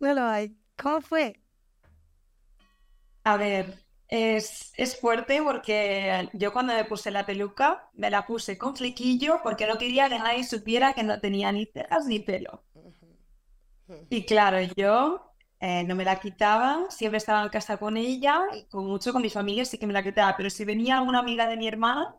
No 0.00 0.12
lo 0.12 0.24
hay. 0.24 0.54
¿Cómo 0.76 1.00
fue? 1.00 1.40
A 3.22 3.38
ver, 3.38 3.82
es, 4.08 4.74
es, 4.76 5.00
fuerte 5.00 5.40
porque 5.42 6.28
yo 6.34 6.52
cuando 6.52 6.74
me 6.74 6.84
puse 6.84 7.10
la 7.10 7.24
peluca 7.24 7.88
me 7.94 8.10
la 8.10 8.26
puse 8.26 8.58
con 8.58 8.76
flequillo 8.76 9.40
porque 9.42 9.66
no 9.66 9.78
quería 9.78 10.10
que 10.10 10.18
nadie 10.18 10.44
supiera 10.44 10.92
que 10.92 11.04
no 11.04 11.18
tenía 11.20 11.50
ni 11.52 11.64
cejas 11.64 12.04
ni 12.04 12.18
pelo. 12.18 12.62
Y 14.10 14.26
claro, 14.26 14.58
yo 14.76 15.33
eh, 15.60 15.84
no 15.84 15.94
me 15.94 16.04
la 16.04 16.20
quitaba, 16.20 16.90
siempre 16.90 17.18
estaba 17.18 17.42
en 17.42 17.48
casa 17.48 17.76
con 17.78 17.96
ella 17.96 18.42
y 18.54 18.64
con 18.66 18.86
mucho 18.86 19.12
con 19.12 19.22
mi 19.22 19.30
familia 19.30 19.64
sí 19.64 19.78
que 19.78 19.86
me 19.86 19.92
la 19.92 20.02
quitaba, 20.02 20.36
pero 20.36 20.50
si 20.50 20.64
venía 20.64 20.98
alguna 20.98 21.20
amiga 21.20 21.46
de 21.48 21.56
mi 21.56 21.68
hermana, 21.68 22.16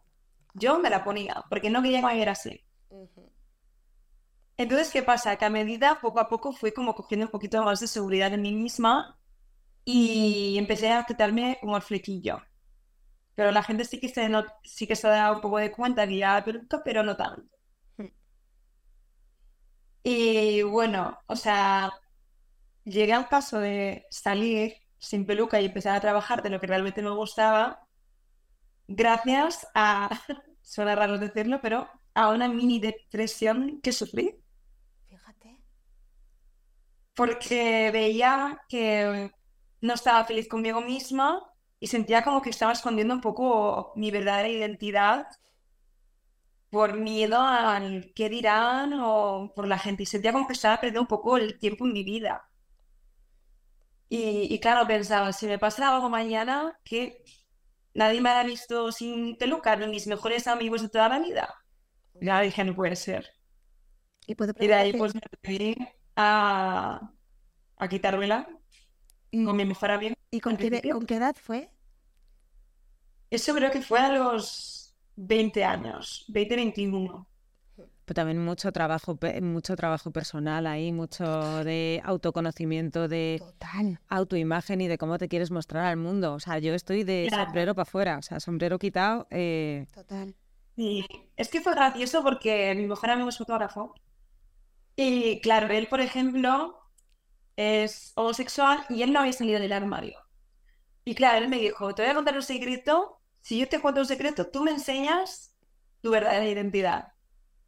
yo 0.54 0.80
me 0.80 0.90
la 0.90 1.04
ponía 1.04 1.44
porque 1.50 1.70
no 1.70 1.82
quería 1.82 2.02
que 2.02 2.08
me 2.08 2.16
viera 2.16 2.32
así. 2.32 2.62
Entonces, 4.58 4.92
¿qué 4.92 5.04
pasa? 5.04 5.36
Que 5.36 5.46
a 5.46 5.50
medida, 5.50 6.00
poco 6.02 6.20
a 6.20 6.30
poco, 6.30 6.54
fui 6.54 6.72
como 6.72 6.96
cogiendo 6.96 7.26
un 7.26 7.32
poquito 7.32 7.62
más 7.64 7.80
de 7.82 7.88
seguridad 7.88 8.34
en 8.34 8.42
mí 8.42 8.54
misma 8.54 9.20
y 9.84 10.58
empecé 10.58 10.92
a 10.92 11.06
quitarme 11.06 11.58
como 11.62 11.76
el 11.76 11.84
flequillo. 11.84 12.42
Pero 13.36 13.52
la 13.52 13.64
gente 13.64 13.86
sí 13.86 14.00
que 14.00 14.10
se, 14.10 14.30
no, 14.30 14.46
sí 14.64 14.88
que 14.88 14.96
se 14.96 15.08
ha 15.08 15.12
dado 15.12 15.36
un 15.36 15.42
poco 15.42 15.58
de 15.58 15.72
cuenta 15.72 16.08
que 16.08 16.18
ya 16.18 16.44
peluca, 16.44 16.82
pero 16.84 17.04
no 17.04 17.16
tanto. 17.18 17.44
Hmm. 17.98 18.08
Y 20.04 20.62
bueno, 20.64 21.20
o 21.28 21.36
sea, 21.36 21.92
llegué 22.86 23.14
al 23.14 23.28
paso 23.28 23.60
de 23.60 24.06
salir 24.10 24.76
sin 25.00 25.26
peluca 25.26 25.60
y 25.60 25.66
empezar 25.66 25.96
a 25.96 26.02
trabajar 26.02 26.42
de 26.42 26.50
lo 26.50 26.60
que 26.60 26.68
realmente 26.68 27.02
me 27.02 27.12
gustaba, 27.12 27.86
gracias 28.88 29.68
a, 29.76 30.10
suena 30.62 30.96
raro 30.96 31.18
decirlo, 31.18 31.60
pero 31.62 31.90
a 32.14 32.30
una 32.30 32.48
mini 32.48 32.80
depresión 32.80 33.82
que 33.82 33.92
sufrí. 33.92 34.36
Fíjate. 35.08 35.60
Porque 37.14 37.92
veía 37.92 38.62
que 38.70 39.32
no 39.82 39.94
estaba 39.94 40.24
feliz 40.26 40.48
conmigo 40.48 40.82
misma 40.82 41.44
y 41.80 41.88
sentía 41.88 42.24
como 42.24 42.42
que 42.42 42.50
estaba 42.50 42.72
escondiendo 42.72 43.14
un 43.14 43.22
poco 43.22 43.94
mi 43.96 44.12
verdadera 44.12 44.50
identidad 44.50 45.28
por 46.70 46.98
miedo 46.98 47.40
al 47.42 48.12
qué 48.16 48.30
dirán 48.30 48.94
o 49.02 49.54
por 49.56 49.68
la 49.68 49.78
gente. 49.78 50.04
Y 50.04 50.06
sentía 50.06 50.34
como 50.34 50.48
que 50.48 50.54
estaba 50.54 50.78
perdiendo 50.78 51.02
un 51.02 51.08
poco 51.08 51.38
el 51.38 51.60
tiempo 51.60 51.86
en 51.86 51.94
mi 51.94 52.04
vida. 52.04 52.50
Y, 54.08 54.60
claro, 54.60 54.88
pensaba, 54.88 55.34
si 55.34 55.48
me 55.48 55.58
pasa 55.58 55.94
algo 55.94 56.10
mañana, 56.10 56.80
que 56.84 57.24
nadie 57.94 58.22
me 58.22 58.30
ha 58.30 58.44
visto 58.44 58.92
sin 58.92 59.36
peluca, 59.38 59.76
ni 59.76 59.88
mis 59.88 60.08
mejores 60.08 60.48
amigos 60.48 60.82
de 60.84 60.90
toda 60.90 61.10
la 61.10 61.20
vida. 61.20 61.54
Ya 62.22 62.40
dije, 62.42 62.64
no 62.64 62.76
puede 62.76 62.96
ser. 62.96 63.30
Y, 64.28 64.36
de 64.36 64.74
ahí 64.74 64.94
pues 64.94 65.14
me 65.14 65.22
atreví 65.26 65.76
a, 66.16 67.12
a 67.78 67.88
quitármela 67.88 68.48
con 69.32 69.56
mi 69.56 69.66
mejor 69.66 69.92
amigo. 69.92 70.16
¿Y 70.32 70.40
con 70.40 70.56
qué, 70.58 70.82
con 70.92 71.06
qué 71.06 71.16
edad 71.16 71.36
fue? 71.36 71.70
Eso 73.30 73.54
creo 73.54 73.72
que 73.72 73.82
fue 73.82 74.00
a 74.00 74.12
los 74.12 74.96
20 75.16 75.64
años, 75.64 76.26
20, 76.30 76.56
21. 76.56 77.28
Pero 78.06 78.16
también 78.16 78.44
mucho 78.44 78.72
trabajo, 78.72 79.18
mucho 79.42 79.76
trabajo 79.76 80.12
personal 80.12 80.68
ahí, 80.68 80.92
mucho 80.92 81.64
de 81.64 82.02
autoconocimiento, 82.04 83.08
de 83.08 83.42
autoimagen 84.10 84.82
y 84.82 84.88
de 84.88 85.00
cómo 85.00 85.18
te 85.18 85.28
quieres 85.28 85.50
mostrar 85.50 85.86
al 85.86 85.98
mundo. 85.98 86.34
O 86.34 86.40
sea, 86.40 86.60
yo 86.60 86.76
estoy 86.76 87.04
de 87.04 87.28
sombrero 87.32 87.74
para 87.74 87.84
afuera, 87.84 88.18
o 88.20 88.22
sea, 88.22 88.40
sombrero 88.40 88.78
quitado. 88.78 89.28
Eh... 89.32 89.88
Total. 89.94 90.36
Sí, 90.76 91.06
es 91.36 91.50
que 91.50 91.62
fue 91.62 91.74
gracioso 91.74 92.22
porque 92.22 92.76
mi 92.76 92.86
mejor 92.86 93.10
amigo 93.10 93.30
es 93.30 93.38
fotógrafo. 93.38 93.96
Y 94.96 95.42
claro, 95.42 95.74
él, 95.74 95.88
por 95.88 96.00
ejemplo, 96.00 96.80
es 97.56 98.14
homosexual 98.16 98.86
y 98.90 99.02
él 99.02 99.14
no 99.14 99.22
había 99.22 99.34
salido 99.34 99.60
del 99.60 99.74
armario. 99.74 100.20
Y 101.06 101.16
claro, 101.16 101.40
él 101.40 101.50
me 101.50 101.58
dijo, 101.58 101.96
te 101.96 102.04
voy 102.04 102.12
a 102.12 102.16
contar 102.16 102.36
un 102.36 102.44
secreto, 102.44 103.20
si 103.42 103.60
yo 103.60 103.68
te 103.68 103.80
cuento 103.80 104.02
un 104.02 104.08
secreto, 104.08 104.48
tú 104.48 104.64
me 104.64 104.72
enseñas 104.72 105.56
tu 106.02 106.12
verdadera 106.12 106.48
identidad. 106.48 107.15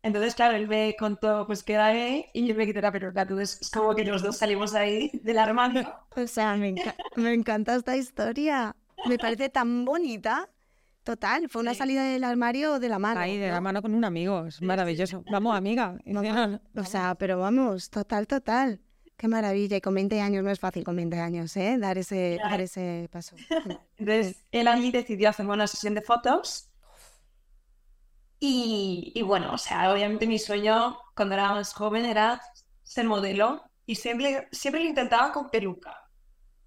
Entonces, 0.07 0.35
claro, 0.35 0.55
él 0.55 0.67
me 0.67 0.95
contó 0.97 1.45
pues 1.45 1.63
que 1.63 1.73
era 1.73 1.91
gay 1.91 2.25
y 2.33 2.47
yo 2.47 2.55
me 2.55 2.65
quité 2.65 2.81
la 2.81 2.91
peluca. 2.91 3.21
Entonces, 3.21 3.59
es 3.61 3.69
como 3.69 3.93
que 3.93 4.03
los 4.05 4.23
dos 4.23 4.37
salimos 4.37 4.73
ahí 4.73 5.11
del 5.23 5.37
armario. 5.37 5.93
O 6.15 6.27
sea, 6.27 6.55
me, 6.55 6.75
me 7.15 7.33
encanta 7.33 7.75
esta 7.75 7.95
historia. 7.95 8.75
Me 9.07 9.17
parece 9.17 9.49
tan 9.49 9.85
bonita 9.85 10.49
Total, 11.07 11.47
fue 11.47 11.61
una 11.61 11.73
salida 11.73 12.03
del 12.03 12.25
armario 12.25 12.79
de 12.79 12.89
la 12.89 12.99
mano. 12.99 13.21
Ahí, 13.21 13.37
de 13.37 13.47
la 13.47 13.55
¿no? 13.55 13.61
mano 13.61 13.81
con 13.81 13.95
un 13.95 14.03
amigo, 14.03 14.45
es 14.45 14.61
maravilloso. 14.61 15.23
Vamos, 15.31 15.55
amiga. 15.55 15.97
O 16.75 16.83
sea, 16.83 17.15
pero 17.15 17.39
vamos, 17.39 17.89
total, 17.89 18.27
total. 18.27 18.81
Qué 19.15 19.29
maravilla. 19.29 19.77
Y 19.77 19.79
con 19.79 19.93
20 19.93 20.19
años 20.19 20.43
no 20.43 20.51
es 20.51 20.59
fácil 20.59 20.83
con 20.83 20.97
20 20.97 21.17
años, 21.17 21.55
¿eh? 21.55 21.77
Dar 21.79 21.97
ese, 21.97 22.37
dar 22.43 22.59
ese 22.59 23.07
paso. 23.09 23.37
Entonces, 23.97 24.43
él 24.51 24.67
allí 24.67 24.91
decidió 24.91 25.29
hacerme 25.29 25.53
una 25.53 25.67
sesión 25.67 25.93
de 25.93 26.01
fotos. 26.01 26.66
Y, 28.39 29.11
y 29.15 29.21
bueno, 29.23 29.53
o 29.53 29.57
sea, 29.57 29.91
obviamente 29.91 30.27
mi 30.27 30.37
sueño 30.39 30.97
cuando 31.15 31.35
era 31.35 31.51
más 31.53 31.73
joven 31.73 32.05
era 32.05 32.39
ser 32.83 33.05
modelo 33.05 33.63
y 33.85 33.95
siempre, 33.95 34.47
siempre 34.51 34.83
lo 34.83 34.89
intentaba 34.89 35.31
con 35.31 35.49
peluca. 35.49 35.95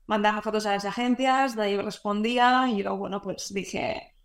Mandaba 0.06 0.42
fotos 0.42 0.66
a 0.66 0.72
las 0.72 0.84
agencias, 0.84 1.54
nadie 1.56 1.80
respondía 1.80 2.66
y 2.68 2.82
yo, 2.82 2.96
bueno, 2.96 3.20
pues 3.22 3.52
dije, 3.54 4.16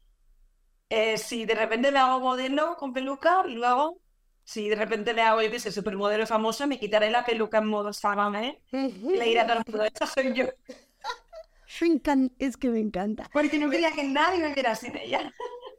eh, 0.90 1.18
si 1.18 1.46
de 1.46 1.56
repente 1.56 1.92
me 1.92 2.00
hago 2.00 2.20
modelo 2.20 2.76
con 2.78 2.94
peluca, 2.94 3.44
luego, 3.46 4.02
si 4.44 4.70
de 4.70 4.76
repente 4.76 5.14
me 5.14 5.22
hago, 5.22 5.42
yo 5.42 5.52
qué 5.52 5.60
sé, 5.60 5.72
supermodelo 5.72 6.26
famosa, 6.28 6.66
me 6.68 6.80
quitaré 6.80 7.12
la 7.12 7.26
peluca 7.26 7.60
en 7.60 7.68
modo 7.68 7.94
sálvame 7.94 8.64
y 8.72 9.18
le 9.18 9.26
diré 9.26 9.40
a 9.42 9.48
todo 9.48 9.58
el 9.60 9.64
mundo, 9.68 9.84
esta 9.84 10.08
soy 10.08 10.34
yo. 10.34 10.46
Me 11.82 11.88
encan- 11.88 12.32
Es 12.40 12.58
que 12.58 12.70
me 12.70 12.80
encanta. 12.80 13.28
Porque 13.34 13.58
no 13.60 13.70
quería 13.70 13.92
que 13.92 14.04
nadie 14.04 14.40
me 14.40 14.54
viera 14.54 14.76
sin 14.76 14.96
ella. 14.96 15.34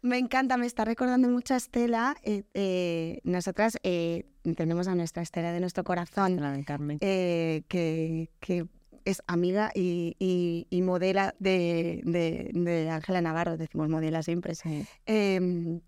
Me 0.07 0.19
encanta, 0.19 0.57
me 0.57 0.67
está 0.67 0.85
recordando 0.85 1.29
mucho 1.29 1.55
a 1.55 1.57
Estela. 1.57 2.15
eh, 2.23 2.45
eh, 2.55 3.21
nosotras 3.25 3.77
eh, 3.83 4.25
tenemos 4.57 4.87
a 4.87 4.95
nuestra 4.95 5.23
Estela 5.23 5.51
de 5.53 5.59
nuestro 5.59 5.83
corazón, 5.83 6.37
La 6.41 6.53
de 6.53 6.65
Carmen. 6.65 6.99
eh, 7.01 7.65
que, 7.67 8.31
que 8.39 8.67
es 9.05 9.21
amiga 9.27 9.73
y, 9.75 10.15
y- 10.21 10.69
y 10.71 10.83
modela 10.83 11.35
de, 11.41 12.03
de- 12.05 12.51
de 12.53 12.89
Ángela 12.91 13.21
Navarro, 13.21 13.57
decimos 13.57 13.89
modela 13.89 14.23
siempre. 14.23 14.55
Sí. 14.55 14.87
Em, 15.07 15.81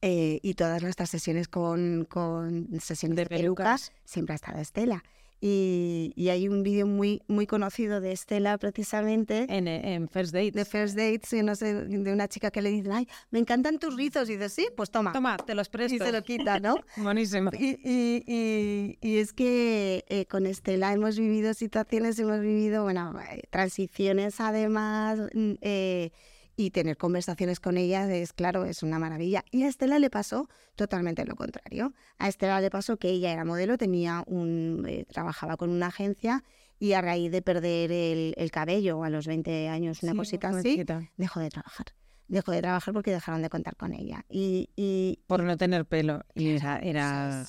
eh, 0.00 0.38
y 0.42 0.54
todas 0.54 0.80
nuestras 0.82 1.10
sesiones 1.10 1.48
con, 1.48 2.06
con 2.08 2.68
sesiones 2.80 3.16
de, 3.16 3.24
De 3.24 3.28
pelucas, 3.28 3.90
pelucas. 3.90 3.92
siempre 4.04 4.32
ha 4.34 4.36
estado 4.36 4.60
Estela. 4.60 5.02
Y, 5.42 6.12
y 6.16 6.28
hay 6.28 6.48
un 6.48 6.62
vídeo 6.62 6.86
muy, 6.86 7.22
muy 7.26 7.46
conocido 7.46 8.00
de 8.00 8.12
Estela 8.12 8.58
precisamente 8.58 9.46
En, 9.48 9.66
en 9.68 10.08
First 10.08 10.34
Date. 10.34 10.50
de 10.52 10.64
First 10.64 10.96
Dates, 10.96 11.30
yo 11.30 11.42
no 11.42 11.54
sé, 11.54 11.72
de 11.74 12.12
una 12.12 12.28
chica 12.28 12.50
que 12.50 12.60
le 12.60 12.70
dice, 12.70 12.90
ay, 12.92 13.08
me 13.30 13.38
encantan 13.38 13.78
tus 13.78 13.96
rizos. 13.96 14.28
Y 14.28 14.34
dice, 14.36 14.48
sí, 14.50 14.68
pues 14.76 14.90
toma. 14.90 15.12
Toma, 15.12 15.36
te 15.38 15.54
los 15.54 15.68
presto. 15.68 15.94
Y 15.94 15.98
se 15.98 16.12
lo 16.12 16.22
quita, 16.22 16.60
¿no? 16.60 16.74
Buenísimo. 16.96 17.50
Y, 17.58 17.78
y- 17.82 18.22
y- 18.26 18.98
y 19.00 19.16
es 19.18 19.32
que 19.32 20.04
eh, 20.08 20.26
con 20.26 20.46
Estela 20.46 20.92
hemos 20.92 21.18
vivido 21.18 21.54
situaciones, 21.54 22.18
hemos 22.18 22.40
vivido, 22.40 22.82
bueno, 22.84 23.14
eh, 23.32 23.42
transiciones 23.50 24.40
además, 24.40 25.18
mm, 25.32 25.52
eh, 25.62 26.10
y 26.60 26.70
tener 26.70 26.96
conversaciones 26.98 27.58
con 27.58 27.78
ella 27.78 28.12
es, 28.12 28.32
claro, 28.34 28.66
es 28.66 28.82
una 28.82 28.98
maravilla. 28.98 29.44
Y 29.50 29.62
a 29.62 29.68
Estela 29.68 29.98
le 29.98 30.10
pasó 30.10 30.48
totalmente 30.76 31.24
lo 31.24 31.34
contrario. 31.34 31.94
A 32.18 32.28
Estela 32.28 32.60
le 32.60 32.70
pasó 32.70 32.98
que 32.98 33.08
ella 33.08 33.32
era 33.32 33.44
modelo, 33.44 33.78
tenía 33.78 34.22
un, 34.26 34.84
eh, 34.86 35.06
trabajaba 35.08 35.56
con 35.56 35.70
una 35.70 35.86
agencia 35.86 36.44
y 36.78 36.92
a 36.92 37.00
raíz 37.00 37.32
de 37.32 37.40
perder 37.40 37.90
el, 37.92 38.34
el 38.36 38.50
cabello 38.50 39.02
a 39.04 39.10
los 39.10 39.26
20 39.26 39.68
años, 39.68 40.02
una 40.02 40.12
Sí, 40.12 40.18
cosita 40.18 40.48
así, 40.50 40.84
dejó 41.16 41.40
de 41.40 41.48
trabajar. 41.48 41.86
Dejó 42.28 42.52
de 42.52 42.60
trabajar 42.60 42.94
porque 42.94 43.10
dejaron 43.10 43.42
de 43.42 43.48
contar 43.48 43.76
con 43.76 43.92
ella. 43.92 44.24
Y, 44.28 44.68
y 44.76 45.20
Por 45.26 45.42
no 45.42 45.56
tener 45.56 45.86
pelo. 45.86 46.24
Y 46.34 46.50
era. 46.50 47.44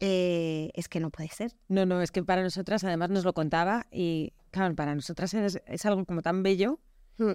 Eh, 0.00 0.70
es 0.74 0.88
que 0.88 1.00
no 1.00 1.10
puede 1.10 1.28
ser. 1.28 1.52
No, 1.68 1.84
no, 1.84 2.00
es 2.00 2.12
que 2.12 2.22
para 2.22 2.42
nosotras 2.42 2.82
además 2.84 3.10
nos 3.10 3.24
lo 3.24 3.32
contaba 3.32 3.86
y 3.90 4.32
claro, 4.50 4.74
para 4.74 4.94
nosotras 4.94 5.34
es, 5.34 5.60
es 5.66 5.86
algo 5.86 6.04
como 6.04 6.22
tan 6.22 6.42
bello 6.42 6.80
Mm. 7.18 7.32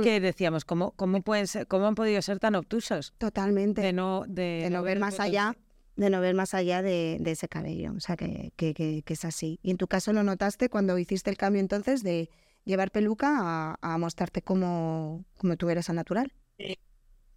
Que 0.00 0.20
decíamos, 0.20 0.64
¿cómo, 0.64 0.92
cómo, 0.92 1.22
pueden 1.22 1.46
ser- 1.46 1.66
cómo 1.66 1.86
han 1.86 1.94
podido 1.94 2.22
ser 2.22 2.38
tan 2.38 2.54
obtusos? 2.54 3.14
Totalmente. 3.18 3.80
De 3.82 3.92
no, 3.92 4.24
de, 4.26 4.64
de 4.64 4.70
no 4.70 4.82
ver 4.82 4.98
más 4.98 5.20
allá, 5.20 5.56
de 5.96 6.10
no 6.10 6.20
ver 6.20 6.34
más 6.34 6.54
allá 6.54 6.82
de, 6.82 7.18
de 7.20 7.30
ese 7.32 7.48
cabello. 7.48 7.92
O 7.96 8.00
sea, 8.00 8.16
que, 8.16 8.52
que- 8.56 8.74
que- 8.74 9.02
que 9.04 9.12
es 9.14 9.24
así. 9.24 9.58
Y 9.62 9.70
en 9.70 9.76
tu 9.78 9.88
caso 9.88 10.12
lo 10.12 10.22
notaste 10.22 10.68
cuando 10.70 10.98
hiciste 10.98 11.30
el 11.30 11.36
cambio 11.36 11.60
entonces 11.60 12.02
de 12.02 12.30
llevar 12.64 12.90
peluca 12.90 13.36
a, 13.40 13.78
a 13.80 13.98
mostrarte 13.98 14.42
como, 14.42 15.24
como 15.38 15.56
tú 15.56 15.70
eres 15.70 15.88
al 15.90 15.96
natural. 15.96 16.32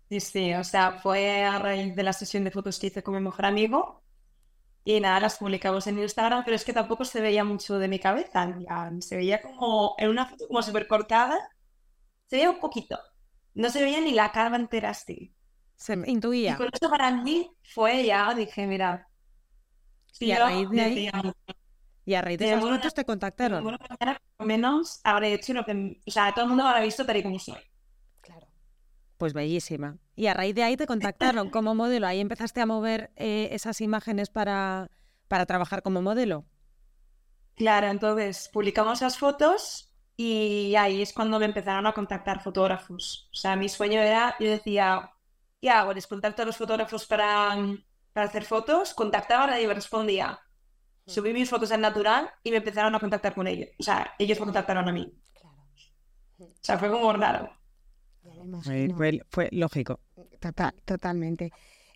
Sí, 0.10 0.20
sí, 0.20 0.54
o 0.54 0.64
sea, 0.64 1.00
fue 1.02 1.44
a 1.44 1.58
raíz 1.60 1.96
de 1.96 2.04
la 2.04 2.14
sesión 2.14 2.44
de 2.44 2.52
fotos 2.52 2.78
que 2.80 2.88
hice 2.88 3.02
con 3.04 3.16
mi 3.16 3.22
mejor 3.22 3.46
amigo 3.46 4.04
y 4.86 5.00
nada, 5.02 5.20
las 5.22 5.38
publicamos 5.38 5.88
en 5.88 6.00
Instagram, 6.00 6.44
pero 6.46 6.56
es 6.56 6.66
que 6.66 6.74
tampoco 6.74 7.06
se 7.06 7.22
veía 7.22 7.44
mucho 7.44 7.80
de 7.80 7.88
mi 7.90 8.00
cabeza, 8.00 8.54
se 9.02 9.18
veía 9.18 9.42
como 9.42 9.96
en 10.00 10.10
una 10.10 10.28
foto 10.28 10.48
como 10.48 10.64
súper 10.64 10.88
cortada, 10.88 11.40
se 12.34 12.38
veía 12.38 12.50
un 12.50 12.60
poquito, 12.60 12.98
no 13.54 13.70
se 13.70 13.84
veía 13.84 14.02
ni 14.02 14.12
la 14.12 14.32
cara 14.32 14.56
entera 14.56 14.90
así. 14.90 15.36
Se. 15.76 15.94
Y 15.94 16.10
intuía. 16.10 16.58
con 16.58 16.68
eso 16.74 16.90
para 16.90 17.12
mí 17.12 17.52
fue 17.64 18.04
ya, 18.08 18.34
dije, 18.34 18.66
mira, 18.66 19.08
Y 20.20 20.32
a 20.32 20.40
raíz 20.40 20.68
de 20.72 20.82
ahí, 20.82 21.12
Y 22.06 22.14
a 22.16 22.22
raíz 22.24 22.40
de 22.40 22.48
de 22.48 22.60
fotos 22.60 22.96
te 22.96 23.06
contactaron. 23.06 23.64
por 23.64 23.74
lo 24.40 24.46
menos 24.48 25.00
habré 25.04 25.36
hecho 25.36 25.54
lo 25.54 25.64
que, 25.64 26.02
o 26.08 26.10
sea, 26.10 26.34
todo 26.34 26.46
el 26.46 26.50
mundo 26.50 26.64
me 26.64 26.70
habrá 26.72 26.82
visto 26.82 27.06
tal 27.06 27.18
y 27.18 27.22
como 27.22 27.38
soy. 27.38 27.62
Claro. 28.22 28.48
Pues 29.20 29.34
bellísima. 29.34 30.00
Y 30.16 30.26
a 30.26 30.34
raíz 30.34 30.56
de 30.56 30.64
ahí 30.64 30.76
te 30.76 30.88
contactaron 30.88 31.52
como 31.52 31.76
modelo. 31.76 32.08
Ahí 32.08 32.20
empezaste 32.20 32.62
a 32.62 32.66
mover 32.66 33.12
eh, 33.16 33.50
esas 33.52 33.80
imágenes 33.80 34.32
para, 34.32 34.90
para 35.28 35.46
trabajar 35.46 35.84
como 35.84 36.02
modelo. 36.02 36.46
Claro, 37.56 37.90
entonces 37.90 38.50
publicamos 38.52 38.98
esas 39.04 39.20
fotos 39.20 39.93
y 40.16 40.76
ahí 40.76 41.02
es 41.02 41.14
cuando 41.14 41.40
me 41.40 41.46
empezaron 41.46 41.88
a 41.88 41.94
contactar 41.94 42.42
fotógrafos. 42.42 43.30
O 43.32 43.36
sea, 43.36 43.56
mi 43.56 43.70
sueño 43.70 44.00
era, 44.02 44.36
yo 44.40 44.50
decía, 44.50 45.12
¿qué 45.62 45.70
hago? 45.70 45.94
¿Les 45.94 46.08
contacto 46.08 46.42
a 46.44 46.46
los 46.46 46.58
fotógrafos 46.58 47.06
para, 47.06 47.56
para 48.14 48.28
hacer 48.28 48.44
fotos? 48.46 48.94
Contactaba, 48.94 49.48
nadie 49.48 49.68
me 49.68 49.74
respondía. 49.74 50.40
Subí 51.06 51.34
mis 51.34 51.50
fotos 51.50 51.72
al 51.72 51.82
natural 51.82 52.30
y 52.44 52.52
me 52.52 52.58
empezaron 52.58 52.96
a 52.96 53.00
contactar 53.00 53.34
con 53.36 53.48
ellos. 53.48 53.70
O 53.80 53.84
sea, 53.84 54.14
ellos 54.20 54.40
me 54.40 54.46
contactaron 54.46 54.88
a 54.88 54.92
mí. 54.92 55.12
O 56.40 56.46
sea, 56.62 56.78
fue 56.78 56.90
como 56.90 57.12
raro. 57.14 57.50
Fue- 58.62 58.88
fue 59.30 59.50
lógico. 59.52 60.00
Total, 60.40 60.74
totalmente. 60.86 61.52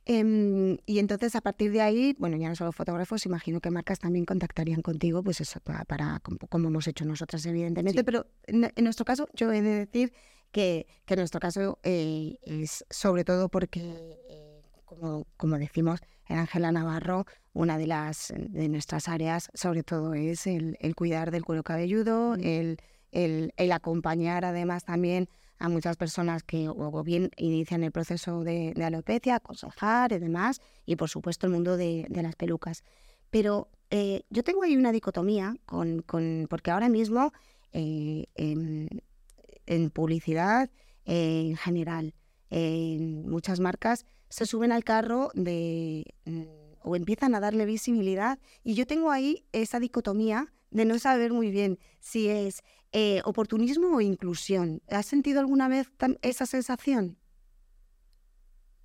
Em, 0.09 0.77
y 0.85 0.99
entonces 0.99 1.35
a 1.35 1.41
partir 1.41 1.69
de 1.73 1.81
ahí, 1.81 2.15
bueno, 2.17 2.37
ya 2.37 2.47
no 2.47 2.55
solo 2.55 2.71
fotógrafos, 2.71 3.25
imagino 3.25 3.59
que 3.59 3.69
marcas 3.71 3.99
también 3.99 4.23
contactarían 4.23 4.81
contigo, 4.81 5.21
pues 5.21 5.41
eso, 5.41 5.59
para, 5.59 5.83
para- 5.83 6.21
como, 6.21 6.37
como 6.49 6.69
hemos 6.69 6.87
hecho 6.87 7.03
nosotras, 7.03 7.45
evidentemente, 7.45 7.99
Sí. 7.99 8.03
pero 8.05 8.25
en, 8.45 8.71
en 8.73 8.83
nuestro 8.85 9.03
caso, 9.03 9.27
yo 9.33 9.51
he 9.51 9.61
de 9.61 9.85
decir 9.85 10.13
que, 10.53 10.87
que 11.05 11.15
en 11.15 11.19
nuestro 11.19 11.41
caso 11.41 11.77
eh, 11.83 12.37
es 12.43 12.85
sobre 12.89 13.25
todo 13.25 13.49
porque, 13.49 13.81
eh, 14.29 14.61
como, 14.85 15.27
como 15.35 15.57
decimos, 15.57 15.99
en 16.29 16.37
Ángela 16.37 16.71
Navarro, 16.71 17.25
una 17.51 17.77
de 17.77 17.87
las 17.87 18.33
de 18.37 18.69
nuestras 18.69 19.09
áreas, 19.09 19.49
sobre 19.53 19.83
todo, 19.83 20.13
es 20.13 20.47
el, 20.47 20.77
el 20.79 20.95
cuidar 20.95 21.31
del 21.31 21.43
cuero 21.43 21.63
cabelludo, 21.63 22.35
el, 22.35 22.77
el, 23.11 23.51
el 23.57 23.71
acompañar 23.73 24.45
además 24.45 24.85
también 24.85 25.27
a 25.59 25.69
muchas 25.69 25.97
personas 25.97 26.43
que 26.43 26.67
o 26.69 27.03
bien 27.03 27.31
inician 27.37 27.83
el 27.83 27.91
proceso 27.91 28.43
de, 28.43 28.73
alopecia, 28.83 29.35
aconsejar 29.35 30.11
y 30.11 30.19
demás, 30.19 30.61
y 30.85 30.95
por 30.95 31.09
supuesto 31.09 31.47
el 31.47 31.53
mundo 31.53 31.77
de, 31.77 32.05
las 32.09 32.35
pelucas. 32.35 32.83
Pero 33.29 33.69
eh, 33.89 34.23
yo 34.29 34.43
tengo 34.43 34.63
ahí 34.63 34.75
una 34.75 34.91
dicotomía, 34.91 35.55
con, 35.65 36.03
porque 36.49 36.71
ahora 36.71 36.89
mismo 36.89 37.33
eh, 37.73 38.25
en, 38.35 39.89
publicidad 39.91 40.69
en 41.05 41.55
general, 41.57 42.13
en 42.49 43.27
muchas 43.29 43.59
marcas 43.59 44.05
se 44.29 44.45
suben 44.45 44.71
al 44.71 44.83
carro 44.83 45.29
de 45.33 46.05
mm, 46.25 46.66
o 46.83 46.95
empiezan 46.95 47.35
a 47.35 47.39
darle 47.39 47.65
visibilidad 47.65 48.39
y 48.63 48.73
yo 48.75 48.85
tengo 48.87 49.11
ahí 49.11 49.45
esa 49.51 49.79
dicotomía 49.79 50.53
de 50.71 50.85
no 50.85 50.99
saber 50.99 51.31
muy 51.33 51.49
bien 51.51 51.79
si 51.99 52.27
es 52.29 52.61
eh, 52.91 53.21
oportunismo 53.25 53.95
o 53.95 54.01
inclusión. 54.01 54.81
¿Has 54.89 55.05
sentido 55.05 55.39
alguna 55.39 55.67
vez 55.67 55.89
esa 56.21 56.45
sensación? 56.45 57.17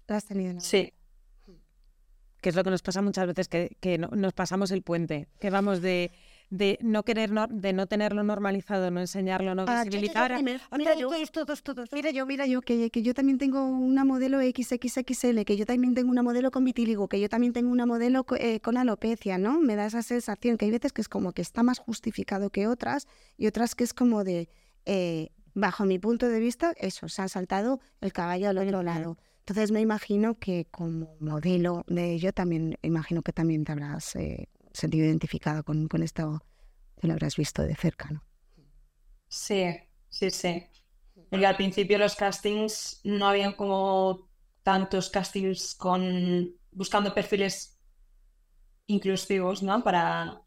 ¿La 0.09 0.17
has 0.17 0.25
tenido? 0.25 0.55
no? 0.55 0.61
Sí. 0.61 0.93
Que 2.41 2.49
es 2.49 2.57
lo 2.57 2.65
que 2.65 2.71
nos 2.71 2.83
pasa 2.83 3.03
muchas 3.03 3.27
veces, 3.27 3.49
que, 3.49 3.77
que 3.81 3.99
no- 3.99 4.09
nos 4.09 4.33
pasamos 4.33 4.71
el 4.73 4.83
puente. 4.83 5.29
Que 5.39 5.51
vamos 5.51 5.81
de, 5.81 6.11
de 6.55 6.79
no 6.83 7.03
querer, 7.03 7.31
nor- 7.33 7.49
de 7.49 7.73
no 7.73 7.87
tenerlo 7.87 8.23
normalizado, 8.23 8.91
no 8.91 9.01
enseñarlo, 9.01 9.55
no 9.55 9.65
Ah, 9.67 9.85
yo- 9.85 9.91
yo- 9.93 9.97
yo- 9.97 10.01
visibilizar. 10.03 10.43
mira, 10.77 10.95
yo. 10.95 11.09
todos, 11.09 11.33
todos, 11.33 11.63
todos. 11.63 11.89
Mira 11.95 12.11
yo, 12.11 12.27
mira 12.27 12.45
yo, 12.47 12.61
que, 12.61 12.91
que 12.91 13.03
yo 13.03 13.15
también 13.15 13.39
tengo 13.39 13.65
una 13.65 14.05
modelo 14.05 14.39
XXXL, 14.39 15.45
que 15.47 15.57
yo 15.57 15.65
también 15.65 15.95
tengo 15.95 16.11
una 16.11 16.23
modelo 16.23 16.51
con 16.51 16.65
vitíligo, 16.65 17.09
que 17.09 17.19
yo 17.21 17.31
también 17.31 17.55
tengo 17.55 17.71
una 17.71 17.87
modelo 17.87 18.27
eh, 18.39 18.61
con 18.61 18.77
alopecia, 18.77 19.39
¿no? 19.39 19.61
Me 19.61 19.77
da 19.77 19.87
esa 19.87 20.03
sensación 20.03 20.59
que 20.59 20.67
hay 20.67 20.71
veces 20.71 20.93
que 20.93 21.01
es 21.01 21.09
como 21.09 21.33
que 21.33 21.41
está 21.41 21.63
más 21.63 21.79
justificado 21.79 22.51
que 22.51 22.67
otras 22.67 23.07
y 23.39 23.47
otras 23.47 23.75
que 23.75 23.85
es 23.85 23.95
como 23.95 24.23
de, 24.23 24.51
eh, 24.85 25.31
bajo 25.55 25.87
mi 25.87 25.99
punto 25.99 26.29
de 26.29 26.39
vista, 26.39 26.75
eso, 26.77 27.09
se 27.09 27.23
han 27.23 27.31
saltado 27.31 27.81
el 28.03 28.13
caballo 28.13 28.51
al 28.51 28.59
otro 28.59 28.83
lado. 28.83 29.17
Entonces 29.39 29.73
me 29.73 29.81
imagino 29.81 30.35
que 30.39 30.67
como 30.71 31.17
modelo 31.19 31.85
de 31.89 32.13
ello 32.13 32.33
también, 32.35 32.77
imagino 32.83 33.23
que 33.23 33.33
también 33.33 33.65
te 33.65 33.73
habrás 33.73 34.15
eh, 34.17 34.49
sentido 34.75 35.07
identificado 35.07 35.65
con, 35.65 35.89
con 35.89 36.03
esto, 36.03 36.43
que 37.01 37.07
lo 37.07 37.15
habrás 37.15 37.37
visto 37.37 37.63
de 37.63 37.77
cerca, 37.77 38.11
¿no? 38.11 38.23
Sí, 39.29 39.65
sí, 40.09 40.31
sí. 40.31 40.67
Porque 41.31 41.47
al 41.47 41.57
principio 41.57 41.99
los 41.99 42.15
castings 42.17 43.01
no 43.05 43.27
habían 43.29 43.55
como 43.55 44.29
tantos 44.63 45.11
castings 45.11 45.75
con 45.75 46.55
buscando 46.71 47.15
perfiles 47.15 47.79
inclusivos, 48.87 49.63
¿no? 49.63 49.83
Para 49.83 50.43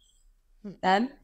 tal. 0.82 1.20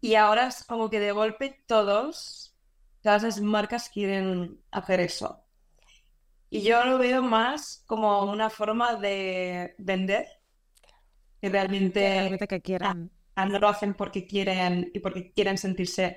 Y 0.00 0.14
ahora 0.14 0.48
es 0.48 0.64
como 0.64 0.90
que 0.90 1.00
de 1.00 1.12
golpe 1.12 1.62
todos, 1.66 2.56
todas 3.02 3.22
las 3.22 3.40
marcas 3.40 3.88
quieren 3.88 4.60
hacer 4.70 5.00
eso. 5.00 5.44
Y 6.50 6.62
yo 6.62 6.84
lo 6.84 6.98
veo 6.98 7.22
más 7.22 7.84
como 7.86 8.24
una 8.30 8.50
forma 8.50 8.96
de 8.96 9.74
vender. 9.78 10.26
Que 11.40 11.48
realmente, 11.48 12.38
que 12.48 12.60
quieran. 12.60 13.10
no 13.36 13.58
lo 13.58 13.68
hacen 13.68 13.94
porque 13.94 14.26
quieren 14.26 14.90
y 14.94 15.00
porque 15.00 15.32
quieren 15.32 15.58
sentirse 15.58 16.16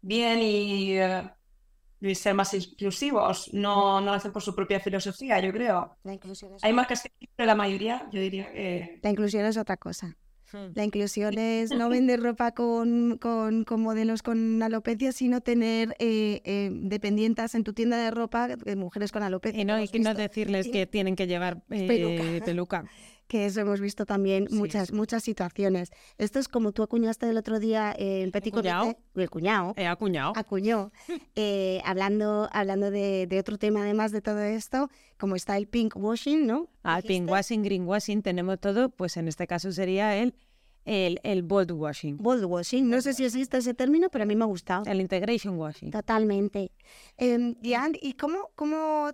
bien 0.00 0.38
y, 0.40 0.98
eh, 0.98 1.22
y 2.00 2.14
ser 2.14 2.34
más 2.34 2.52
inclusivos. 2.54 3.50
No, 3.52 4.00
no 4.00 4.06
lo 4.06 4.12
hacen 4.12 4.32
por 4.32 4.42
su 4.42 4.54
propia 4.54 4.80
filosofía, 4.80 5.40
yo 5.40 5.52
creo. 5.52 5.96
La 6.02 6.14
inclusión 6.14 6.54
es, 6.54 6.64
Hay 6.64 6.72
marcas 6.72 7.02
que 7.02 7.28
pero 7.36 7.46
la 7.46 7.54
mayoría, 7.54 8.08
yo 8.12 8.20
diría 8.20 8.50
que... 8.52 8.98
la 9.02 9.10
inclusión 9.10 9.44
es 9.46 9.56
otra 9.56 9.76
cosa. 9.76 10.16
Hmm. 10.52 10.72
La 10.74 10.84
inclusión 10.84 11.34
es 11.38 11.70
no 11.70 11.88
vender 11.88 12.20
ropa 12.20 12.52
con, 12.52 13.18
con, 13.18 13.64
con 13.64 13.80
modelos 13.80 14.22
con 14.22 14.62
alopecia, 14.62 15.12
sino 15.12 15.40
tener 15.40 15.96
eh, 15.98 16.42
eh, 16.44 16.70
dependientas 16.72 17.54
en 17.54 17.64
tu 17.64 17.72
tienda 17.72 17.96
de 17.96 18.10
ropa 18.10 18.48
de 18.48 18.76
mujeres 18.76 19.12
con 19.12 19.22
alopecia. 19.22 19.60
Y 19.60 19.64
no, 19.64 19.80
y 19.80 19.88
no 20.00 20.14
decirles 20.14 20.68
que 20.68 20.86
tienen 20.86 21.16
que 21.16 21.26
llevar 21.26 21.62
eh, 21.70 21.86
Peluca. 21.86 22.44
peluca. 22.44 22.84
que 23.32 23.46
eso 23.46 23.60
hemos 23.62 23.80
visto 23.80 24.04
también 24.04 24.46
muchas 24.50 24.88
sí. 24.88 24.94
muchas 24.94 25.24
situaciones. 25.24 25.90
Esto 26.18 26.38
es 26.38 26.48
como 26.48 26.72
tú 26.72 26.82
acuñaste 26.82 27.30
el 27.30 27.38
otro 27.38 27.58
día 27.60 27.94
eh, 27.98 28.22
el 28.22 28.30
petit 28.30 28.52
comité, 28.52 28.98
el 29.14 29.30
cuñado, 29.30 29.72
He 29.78 29.86
acuñado. 29.86 30.34
acuñó, 30.36 30.92
eh, 31.34 31.80
hablando, 31.86 32.50
hablando 32.52 32.90
de, 32.90 33.26
de 33.26 33.38
otro 33.38 33.56
tema 33.56 33.80
además 33.84 34.12
de 34.12 34.20
todo 34.20 34.40
esto, 34.40 34.90
como 35.16 35.34
está 35.34 35.56
el 35.56 35.66
pink 35.66 35.96
washing, 35.96 36.46
¿no? 36.46 36.68
Al 36.82 37.00
Dijiste. 37.00 37.14
pinkwashing, 37.24 37.62
greenwashing, 37.62 38.20
tenemos 38.20 38.60
todo, 38.60 38.90
pues 38.90 39.16
en 39.16 39.28
este 39.28 39.46
caso 39.46 39.72
sería 39.72 40.14
el, 40.18 40.34
el, 40.84 41.18
el 41.22 41.42
bold 41.42 41.72
washing, 41.72 42.18
Bold 42.18 42.44
washing, 42.44 42.90
no 42.90 43.00
sé 43.00 43.14
si 43.14 43.24
existe 43.24 43.56
ese 43.56 43.72
término, 43.72 44.10
pero 44.10 44.24
a 44.24 44.26
mí 44.26 44.36
me 44.36 44.44
ha 44.44 44.46
gustado. 44.46 44.84
el 44.84 45.00
integration 45.00 45.56
washing. 45.58 45.90
Totalmente. 45.90 46.70
Eh, 47.16 47.54
Diane, 47.62 47.98
¿y 48.02 48.12
cómo, 48.12 48.50
cómo 48.56 49.10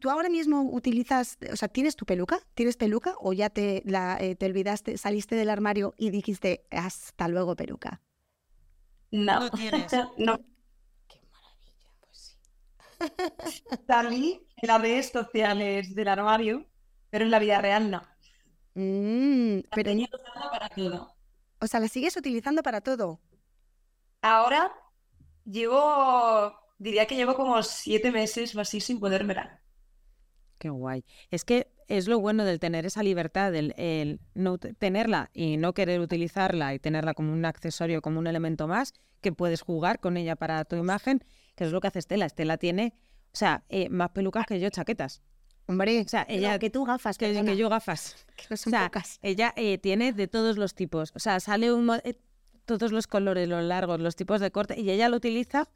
tú 0.00 0.10
ahora 0.10 0.28
mismo 0.28 0.62
utilizas, 0.62 1.38
o 1.52 1.56
sea, 1.56 1.68
tienes 1.68 1.96
tu 1.96 2.04
peluca? 2.06 2.38
¿Tienes 2.54 2.76
peluca 2.76 3.14
o 3.20 3.32
ya 3.32 3.50
te, 3.50 3.82
la, 3.86 4.18
eh, 4.20 4.34
te 4.36 4.46
olvidaste, 4.46 4.96
saliste 4.98 5.34
del 5.36 5.50
armario 5.50 5.94
y 5.96 6.10
dijiste 6.10 6.66
hasta 6.70 7.28
luego 7.28 7.56
peluca? 7.56 8.02
No, 9.12 9.38
No 9.38 9.50
tienes. 9.50 9.92
no. 10.16 10.38
Qué 11.08 11.20
maravilla, 11.30 11.94
pues 12.00 12.18
sí. 12.18 12.38
Salí 13.86 14.46
en 14.56 14.66
las 14.68 14.80
redes 14.80 15.10
sociales 15.10 15.94
del 15.94 16.08
armario, 16.08 16.68
pero 17.10 17.24
en 17.24 17.30
la 17.30 17.38
vida 17.38 17.60
real 17.60 17.90
no. 17.90 18.02
Mm, 18.74 19.60
La 19.70 19.76
pero, 19.76 19.82
tenía 19.82 20.08
usada 20.12 20.50
para 20.50 20.68
todo. 20.68 21.16
o 21.60 21.66
sea, 21.66 21.80
la 21.80 21.88
sigues 21.88 22.16
utilizando 22.16 22.62
para 22.62 22.80
todo. 22.82 23.20
Ahora 24.22 24.72
llevo, 25.44 26.54
diría 26.78 27.06
que 27.06 27.16
llevo 27.16 27.34
como 27.36 27.62
siete 27.64 28.12
meses 28.12 28.54
o 28.56 28.60
así 28.62 28.80
sin 28.80 29.00
podérmela. 29.00 29.61
Qué 30.62 30.70
guay. 30.70 31.04
Es 31.32 31.44
que 31.44 31.72
es 31.88 32.06
lo 32.06 32.20
bueno 32.20 32.44
del 32.44 32.60
tener 32.60 32.86
esa 32.86 33.02
libertad, 33.02 33.52
el, 33.52 33.74
el 33.76 34.20
no 34.34 34.58
te- 34.58 34.74
tenerla 34.74 35.28
y 35.34 35.56
no 35.56 35.74
querer 35.74 35.98
utilizarla 36.00 36.72
y 36.72 36.78
tenerla 36.78 37.14
como 37.14 37.32
un 37.32 37.44
accesorio, 37.44 38.00
como 38.00 38.20
un 38.20 38.28
elemento 38.28 38.68
más, 38.68 38.92
que 39.20 39.32
puedes 39.32 39.60
jugar 39.62 39.98
con 39.98 40.16
ella 40.16 40.36
para 40.36 40.64
tu 40.64 40.76
imagen, 40.76 41.24
que 41.56 41.64
es 41.64 41.72
lo 41.72 41.80
que 41.80 41.88
hace 41.88 41.98
Estela. 41.98 42.26
Estela 42.26 42.58
tiene, 42.58 42.94
o 43.32 43.36
sea, 43.36 43.64
eh, 43.70 43.88
más 43.88 44.10
pelucas 44.10 44.46
que 44.46 44.60
yo 44.60 44.70
chaquetas. 44.70 45.20
Hombre, 45.66 46.02
O 46.06 46.08
sea, 46.08 46.24
ella 46.28 46.60
que 46.60 46.70
tú 46.70 46.84
gafas, 46.84 47.18
que, 47.18 47.32
que 47.44 47.56
yo 47.56 47.68
gafas. 47.68 48.24
que 48.36 48.44
no 48.50 48.54
O 48.54 48.56
sea, 48.56 48.84
pocas. 48.84 49.18
ella 49.22 49.52
eh, 49.56 49.78
tiene 49.78 50.12
de 50.12 50.28
todos 50.28 50.58
los 50.58 50.76
tipos. 50.76 51.10
O 51.16 51.18
sea, 51.18 51.40
sale 51.40 51.72
un 51.72 51.90
eh, 52.04 52.14
todos 52.66 52.92
los 52.92 53.08
colores, 53.08 53.48
los 53.48 53.64
largos, 53.64 53.98
los 53.98 54.14
tipos 54.14 54.40
de 54.40 54.52
corte, 54.52 54.80
y 54.80 54.90
ella 54.90 55.08
lo 55.08 55.16
utiliza 55.16 55.68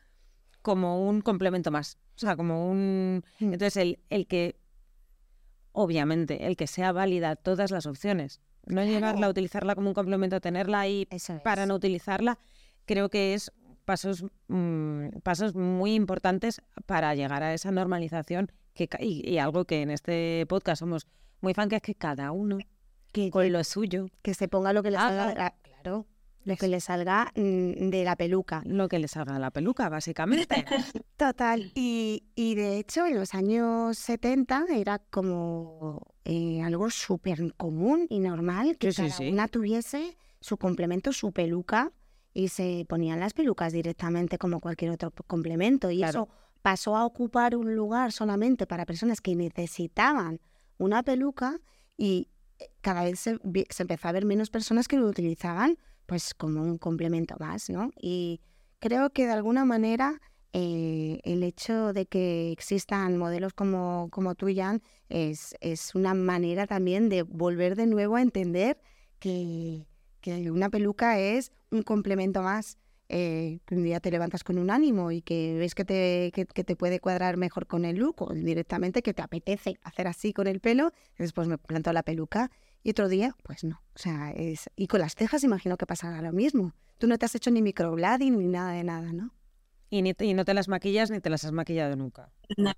como 0.62 1.09
un 1.09 1.22
complemento 1.22 1.72
más. 1.72 1.99
O 2.14 2.20
sea, 2.20 2.37
como 2.37 2.70
un. 2.70 3.25
Mm. 3.40 3.53
Entonces, 3.53 3.77
el, 3.79 3.99
el 4.11 4.29
que. 4.29 4.61
Obviamente, 5.78 6.46
el 6.46 6.56
que 6.56 6.66
sea 6.66 6.90
válida 6.92 7.36
todas 7.36 7.70
las 7.70 7.84
opciones. 7.84 8.40
No 8.64 8.82
llevarla 8.82 9.08
a 9.10 9.14
Claro. 9.16 9.30
utilizarla 9.30 9.74
como 9.74 9.88
un 9.88 9.94
complemento, 9.94 10.40
tenerla 10.40 10.80
ahí 10.80 11.06
para 11.44 11.66
no 11.66 11.74
utilizarla, 11.74 12.38
creo 12.86 13.10
que 13.10 13.34
es 13.34 13.52
pasos, 13.84 14.24
mm, 14.48 15.18
pasos 15.22 15.54
muy 15.54 15.94
importantes 15.94 16.62
para 16.86 17.14
llegar 17.14 17.42
a 17.42 17.52
esa 17.52 17.70
normalización 17.72 18.50
que, 18.72 18.88
y, 19.00 19.28
y 19.30 19.36
algo 19.36 19.66
que 19.66 19.82
en 19.82 19.90
este 19.90 20.46
podcast 20.48 20.80
somos 20.80 21.06
muy 21.42 21.52
fan, 21.52 21.68
que 21.68 21.76
es 21.76 21.82
que 21.82 21.94
cada 21.94 22.32
uno 22.32 22.56
Que, 23.12 23.30
con 23.30 23.52
lo 23.52 23.62
suyo, 23.62 24.06
que 24.22 24.32
se 24.32 24.48
ponga 24.48 24.72
lo 24.72 24.82
que 24.82 24.90
le 24.92 24.96
claro, 24.96 26.06
lo 26.46 26.56
que 26.56 26.68
le 26.68 26.80
salga 26.80 27.32
mm, 27.37 27.90
de 27.90 28.04
la 28.04 28.16
peluca. 28.16 28.62
lo 28.64 28.88
que 28.88 28.98
le 28.98 29.09
salga 29.09 29.37
a 29.37 29.38
la 29.38 29.50
peluca, 29.50 29.88
básicamente. 29.90 30.64
Total. 31.16 31.70
Y, 31.74 32.24
y 32.35 32.54
de 32.54 32.78
hecho, 32.78 33.04
en 33.04 33.16
los 33.16 33.35
años 33.35 33.98
70 33.98 34.66
era 34.72 34.98
como 34.98 36.00
eh, 36.24 36.62
algo 36.62 36.88
súper 36.88 37.52
común 37.56 38.06
y 38.09 38.20
normal 38.20 38.78
que 38.78 38.92
Sí, 38.92 39.02
sí, 39.02 39.09
cada 39.09 39.16
sí. 39.18 39.28
una 39.30 39.48
tuviese 39.48 40.16
su 40.40 40.56
complemento, 40.56 41.12
su 41.12 41.32
peluca, 41.32 41.92
y 42.32 42.48
se 42.48 42.85
ponían 42.88 43.18
las 43.18 43.32
pelucas 43.32 43.72
directamente 43.72 44.38
como 44.38 44.61
cualquier 44.61 44.92
otro 44.92 45.11
complemento. 45.26 45.90
Y 45.90 45.98
Claro. 45.98 46.11
eso 46.11 46.28
pasó 46.62 46.94
a 46.96 47.04
ocupar 47.06 47.56
un 47.56 47.74
lugar 47.74 48.12
solamente 48.12 48.66
para 48.66 48.87
personas 48.87 49.20
que 49.20 49.35
necesitaban 49.35 50.40
una 50.78 51.02
peluca 51.02 51.59
y 51.96 52.28
eh, 52.59 52.66
cada 52.82 53.04
vez 53.04 53.18
se, 53.18 53.38
se 53.70 53.82
empezó 53.82 54.09
a 54.09 54.12
ver 54.12 54.24
menos 54.26 54.50
personas 54.50 54.87
que 54.87 54.96
lo 54.96 55.06
utilizaban 55.09 55.78
pues 56.07 56.35
como 56.35 56.62
un 56.62 56.79
complemento 56.79 57.37
más, 57.38 57.69
¿no? 57.71 57.90
Y 58.01 58.40
creo 58.79 59.11
que 59.11 59.27
de 59.27 59.33
alguna 59.33 59.64
manera 59.64 60.21
eh, 60.53 61.21
el 61.25 61.42
hecho 61.42 61.92
de 61.92 62.07
que 62.07 62.51
existan 62.53 63.19
modelos 63.19 63.53
como, 63.53 64.09
como 64.11 64.35
tú, 64.35 64.49
Jan, 64.55 64.83
es, 65.09 65.55
es 65.61 65.95
una 65.95 66.14
manera 66.14 66.66
también 66.66 67.09
de 67.09 67.23
volver 67.23 67.77
de 67.77 67.87
nuevo 67.87 68.16
a 68.16 68.23
entender 68.23 68.79
que, 69.19 69.87
que 70.21 70.51
una 70.51 70.71
peluca 70.71 71.19
es 71.19 71.53
un 71.71 71.83
complemento 71.83 72.42
más. 72.42 72.79
eh, 73.09 73.61
un 73.71 73.85
día 73.85 74.01
te 74.01 74.11
levantas 74.11 74.42
con 74.45 74.59
un 74.59 74.71
ánimo 74.71 75.12
y 75.12 75.23
que 75.23 75.57
ves 75.59 75.75
que 75.75 75.85
te, 75.85 76.33
que, 76.35 76.45
te 76.64 76.77
puede 76.77 76.99
cuadrar 77.01 77.37
mejor 77.37 77.66
con 77.66 77.85
el 77.85 77.97
look 77.99 78.23
o 78.23 78.33
directamente 78.35 79.03
que 79.03 79.14
te 79.14 79.23
apetece 79.23 79.79
hacer 79.83 80.09
así 80.09 80.33
con 80.33 80.47
el 80.49 80.61
pelo, 80.61 80.92
después 81.19 81.47
me 81.49 81.59
planto 81.59 81.92
la 81.92 82.03
peluca 82.03 82.51
y 82.87 82.90
otro 82.90 83.09
día, 83.09 83.35
pues 83.42 83.64
no. 83.64 83.83
O 83.94 83.99
sea, 83.99 84.31
es... 84.31 84.70
Y 84.77 84.87
con 84.87 85.01
las 85.01 85.14
cejas 85.16 85.42
imagino 85.42 85.77
que 85.77 85.87
pasará 85.87 86.22
lo 86.22 86.33
mismo. 86.33 86.72
Tú 86.99 87.07
no 87.09 87.18
te 87.18 87.27
has 87.27 87.35
hecho 87.35 87.51
ni 87.51 87.61
microblading 87.61 88.38
ni 88.38 88.46
nada 88.46 88.72
de 88.72 88.85
nada, 88.85 89.12
¿no? 89.12 89.35
Y, 89.90 90.03
ni 90.03 90.14
te- 90.14 90.25
y 90.25 90.35
no 90.35 90.44
te 90.44 90.55
las 90.55 90.68
maquillas 90.68 91.11
ni 91.11 91.20
te 91.20 91.29
las 91.31 91.44
has 91.44 91.53
maquillado 91.53 91.96
nunca. 91.96 92.31
No. 92.57 92.72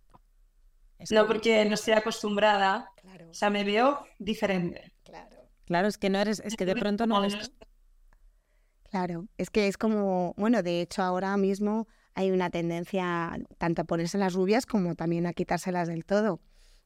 Es 0.98 1.10
No, 1.12 1.22
que- 1.22 1.26
porque 1.28 1.64
no 1.66 1.74
estoy 1.74 1.92
acostumbrada. 1.94 2.90
Claro, 3.02 3.30
O 3.30 3.34
sea, 3.34 3.50
me 3.50 3.64
veo 3.64 4.04
diferente. 4.18 4.92
claro. 5.04 5.36
Claro, 5.66 5.88
es 5.88 5.98
que 5.98 6.08
no 6.08 6.18
eres, 6.18 6.40
es 6.44 6.56
que 6.56 6.64
de 6.64 6.74
pronto 6.74 7.06
no 7.06 7.22
eres. 7.22 7.52
Claro, 8.90 9.26
es 9.36 9.50
que 9.50 9.68
es 9.68 9.76
como, 9.76 10.32
bueno, 10.38 10.62
de 10.62 10.80
hecho 10.80 11.02
ahora 11.02 11.36
mismo 11.36 11.86
hay 12.14 12.30
una 12.30 12.48
tendencia 12.48 13.38
tanto 13.58 13.82
a 13.82 13.84
ponerse 13.84 14.16
las 14.16 14.32
rubias 14.32 14.64
como 14.64 14.94
también 14.94 15.26
a 15.26 15.34
quitárselas 15.34 15.88
del 15.88 16.06
todo. 16.06 16.40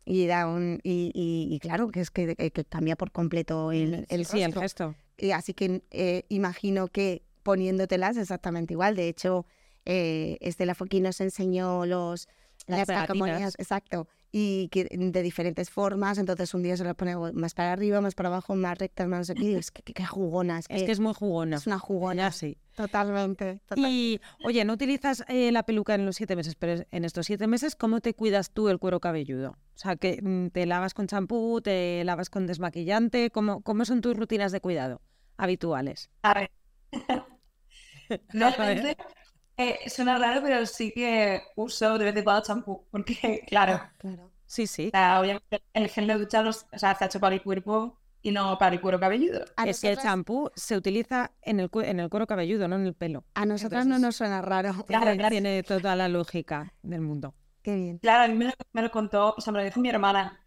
Y 0.04 0.26
da 0.26 0.46
un, 0.48 0.80
y, 0.82 1.12
y- 1.14 1.54
y 1.54 1.58
claro, 1.60 1.88
que 1.90 2.00
es 2.00 2.10
que, 2.10 2.34
que- 2.34 2.50
que 2.50 2.64
cambia 2.64 2.96
por 2.96 3.12
completo 3.12 3.70
el, 3.72 4.06
el 4.08 4.26
Sí, 4.26 4.42
el 4.42 4.52
gesto. 4.54 4.94
Y 5.16 5.30
así 5.30 5.54
que 5.54 5.82
eh, 5.90 6.24
imagino 6.28 6.88
que 6.88 7.22
poniéndotelas 7.42 8.16
exactamente 8.16 8.72
igual. 8.74 8.96
De 8.96 9.08
hecho, 9.08 9.46
eh, 9.84 10.38
Estela 10.40 10.74
Foquí 10.74 11.00
nos 11.00 11.20
enseñó 11.20 11.86
los, 11.86 12.28
Las 12.66 12.78
las 12.78 12.86
exacto, 13.58 14.08
y 14.34 14.68
que 14.68 14.84
de 14.90 15.22
diferentes 15.22 15.68
formas. 15.70 16.16
Entonces 16.16 16.54
un 16.54 16.62
día 16.62 16.76
se 16.76 16.84
las 16.84 16.94
pone 16.94 17.14
más 17.34 17.52
para 17.54 17.72
arriba, 17.72 18.00
más 18.00 18.14
para 18.14 18.30
abajo, 18.30 18.54
más 18.56 18.78
rectas, 18.78 19.06
más 19.06 19.28
no 19.28 19.34
y 19.44 19.54
es 19.54 19.70
que, 19.70 19.82
que- 19.82 19.92
que 19.92 20.06
jugona, 20.06 20.58
es 20.58 20.68
que, 20.68 20.76
Es 20.76 20.82
que 20.84 20.92
es 20.92 21.00
muy 21.00 21.12
jugona. 21.12 21.56
es 21.56 21.66
una 21.66 21.78
jugona. 21.78 22.22
Ya 22.22 22.32
sí. 22.32 22.56
Totalmente. 22.74 23.60
total- 23.68 23.84
Y, 23.90 24.20
oye, 24.44 24.64
no 24.64 24.72
utilizas 24.72 25.22
eh, 25.28 25.52
la 25.52 25.62
peluca 25.64 25.94
en 25.94 26.06
los 26.06 26.16
siete 26.16 26.34
meses, 26.36 26.54
pero 26.54 26.82
en 26.90 27.04
estos 27.04 27.26
siete 27.26 27.46
meses, 27.46 27.76
¿cómo 27.76 28.00
te 28.00 28.14
cuidas 28.14 28.50
tú 28.50 28.70
el 28.70 28.78
cuero 28.78 28.98
cabelludo? 29.00 29.50
O 29.50 29.78
sea, 29.78 29.96
que 29.96 30.20
mm, 30.22 30.48
te 30.48 30.64
lavas 30.64 30.94
con 30.94 31.06
champú, 31.06 31.60
te 31.60 32.02
lavas 32.04 32.30
con 32.30 32.46
desmaquillante, 32.46 33.30
¿cómo, 33.30 33.60
cómo 33.60 33.84
son 33.84 34.00
tus 34.00 34.16
rutinas 34.16 34.50
de 34.52 34.62
cuidado 34.62 35.02
habituales? 35.36 36.08
A 36.22 36.32
ver. 36.32 36.50
Realmente 38.30 38.96
eh, 39.56 39.78
suena 39.88 40.18
raro, 40.18 40.40
pero 40.42 40.64
sí 40.66 40.92
que 40.92 41.42
uso 41.56 41.98
de 41.98 42.04
vez 42.06 42.16
en 42.16 42.24
cuando 42.24 42.42
champú. 42.42 42.86
Porque, 42.90 43.44
claro, 43.48 43.80
Claro. 43.98 44.30
Sí, 44.46 44.66
sí. 44.66 44.88
o 44.88 44.90
sea, 44.90 45.20
obviamente 45.20 45.62
el 45.72 45.88
gel 45.88 46.06
de 46.06 46.14
ducha 46.18 46.42
los, 46.42 46.66
o 46.72 46.78
sea, 46.78 46.94
se 46.94 47.04
ha 47.04 47.06
hecho 47.06 47.20
para 47.20 47.34
el 47.34 47.42
cuerpo 47.42 47.98
y 48.20 48.30
no 48.32 48.56
para 48.58 48.74
el 48.74 48.80
cuero 48.82 49.00
cabelludo. 49.00 49.44
A 49.56 49.64
es 49.66 49.80
que 49.80 49.90
el 49.92 49.98
champú 49.98 50.50
se 50.54 50.76
utiliza 50.76 51.32
en 51.42 51.58
el, 51.58 51.70
cu- 51.70 51.80
en 51.80 52.00
el 52.00 52.08
cuero 52.10 52.26
cabelludo, 52.26 52.68
no 52.68 52.76
en 52.76 52.86
el 52.86 52.94
pelo. 52.94 53.24
A 53.34 53.46
nosotras 53.46 53.86
no 53.86 53.96
Entonces- 53.96 54.02
nos 54.06 54.16
suena 54.16 54.42
raro. 54.42 54.72
Claro, 54.86 55.12
claro. 55.16 55.28
Tiene 55.30 55.62
toda 55.62 55.96
la 55.96 56.08
lógica 56.08 56.74
del 56.82 57.00
mundo. 57.00 57.34
Qué 57.62 57.74
bien. 57.76 57.98
Claro, 57.98 58.24
a 58.24 58.28
mí 58.28 58.34
me 58.34 58.44
lo, 58.46 58.52
me 58.72 58.82
lo 58.82 58.90
contó, 58.90 59.34
o 59.36 59.40
sea, 59.40 59.52
me 59.52 59.60
lo 59.60 59.64
dijo 59.64 59.80
mi 59.80 59.88
hermana. 59.88 60.38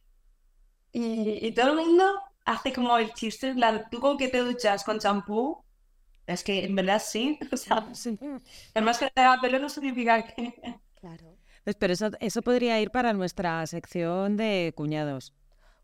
Y, 0.91 1.45
y 1.47 1.51
todo 1.53 1.71
el 1.71 1.75
mundo 1.77 2.05
hace 2.45 2.71
como 2.73 2.97
el 2.97 3.11
chiste, 3.13 3.55
tú 3.91 3.99
con 3.99 4.17
que 4.17 4.27
te 4.29 4.39
duchas 4.39 4.83
con 4.83 4.99
champú, 4.99 5.64
es 6.27 6.43
que 6.43 6.65
en 6.65 6.75
verdad 6.75 7.01
sí, 7.03 7.37
o 7.51 7.57
sea, 7.57 7.87
además 8.73 8.97
que 8.99 9.09
haga 9.15 9.39
pelo 9.41 9.59
no 9.59 9.69
significa 9.69 10.23
que... 10.25 10.53
Claro. 10.99 11.35
Pues, 11.63 11.75
pero 11.75 11.93
eso, 11.93 12.09
eso 12.19 12.41
podría 12.41 12.79
ir 12.81 12.91
para 12.91 13.13
nuestra 13.13 13.65
sección 13.67 14.37
de 14.37 14.73
cuñados. 14.75 15.33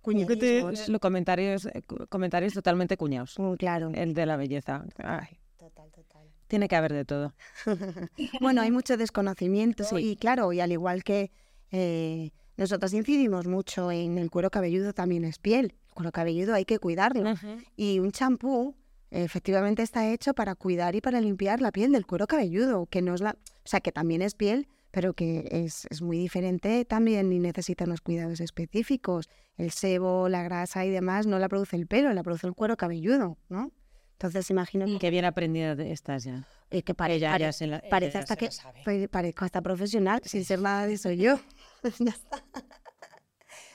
Cuñadismos. 0.02 0.90
Los 0.90 1.00
comentarios, 1.00 1.66
eh, 1.68 1.84
comentarios 2.10 2.54
totalmente 2.54 2.98
cuñados. 2.98 3.38
Mm, 3.38 3.54
Claro. 3.54 3.92
El 3.94 4.14
de 4.14 4.26
la 4.26 4.36
belleza. 4.36 4.84
Ay, 4.98 5.38
Total, 5.58 5.92
total. 5.92 6.28
tiene 6.48 6.68
que 6.68 6.76
haber 6.76 6.94
de 6.94 7.06
todo. 7.06 7.34
Bueno, 8.42 8.62
hay 8.62 8.72
mucho 8.72 8.98
desconocimiento 8.98 9.84
Sí. 9.84 9.96
y 9.98 10.16
claro, 10.16 10.52
y 10.54 10.60
al 10.60 10.72
igual 10.72 11.04
que 11.04 11.32
eh, 11.72 12.32
nosotras 12.58 12.94
incidimos 12.94 13.48
mucho 13.48 13.92
en 13.92 14.18
el 14.18 14.30
cuero 14.32 14.50
cabelludo, 14.50 14.94
también 14.94 15.24
es 15.24 15.38
piel. 15.40 15.76
El 15.90 15.94
cuero 15.94 16.12
cabelludo 16.12 16.54
hay 16.56 16.66
que 16.66 16.80
cuidarlo. 16.80 17.34
Y 17.76 18.00
un 18.00 18.12
champú 18.12 18.76
efectivamente 19.12 19.84
está 19.84 20.10
hecho 20.10 20.34
para 20.34 20.56
cuidar 20.56 20.96
y 20.96 21.02
para 21.02 21.22
limpiar 21.22 21.62
la 21.62 21.72
piel 21.72 21.92
del 21.92 22.06
cuero 22.06 22.28
cabelludo, 22.28 22.86
que 22.88 23.02
no 23.02 23.14
es 23.14 23.22
la, 23.22 23.32
o 23.32 23.68
sea, 23.68 23.80
que 23.82 23.92
también 23.92 24.22
es 24.22 24.34
piel, 24.36 24.68
pero 24.90 25.14
que 25.14 25.48
es, 25.52 25.86
es 25.90 26.02
muy 26.02 26.18
diferente 26.18 26.84
también 26.86 27.32
y 27.32 27.40
necesita 27.40 27.86
unos 27.86 28.02
cuidados 28.02 28.40
específicos. 28.42 29.30
El 29.58 29.72
sebo, 29.72 30.28
la 30.30 30.44
grasa 30.44 30.86
y 30.86 30.90
demás 30.90 31.28
no 31.28 31.38
la 31.40 31.48
produce 31.50 31.76
el 31.76 31.88
pelo, 31.88 32.12
la 32.14 32.24
produce 32.24 32.48
el 32.48 32.54
cuero 32.54 32.76
cabelludo, 32.78 33.38
¿no? 33.50 33.72
Entonces 34.14 34.50
imagino 34.50 34.86
que, 34.86 35.00
Qué 35.00 35.10
bien 35.10 35.26
aprendida 35.26 35.72
estás 35.84 36.24
ya. 36.26 36.46
eh, 36.70 36.84
que 36.84 36.94
pare- 36.94 37.20
ya- 37.20 37.32
pare- 37.32 37.46
ya 37.46 37.52
se 37.54 37.68
la- 37.68 37.82
parece 37.90 38.18
ella 38.18 38.20
hasta 38.20 38.36
que 38.36 39.08
parezco 39.10 39.46
hasta 39.46 39.62
profesional, 39.62 40.22
sin 40.26 40.46
ser 40.46 40.60
nada 40.60 40.86
de 40.88 40.94
eso 40.94 41.12
yo. 41.12 41.40
Ya 42.00 42.12
está. 42.12 42.44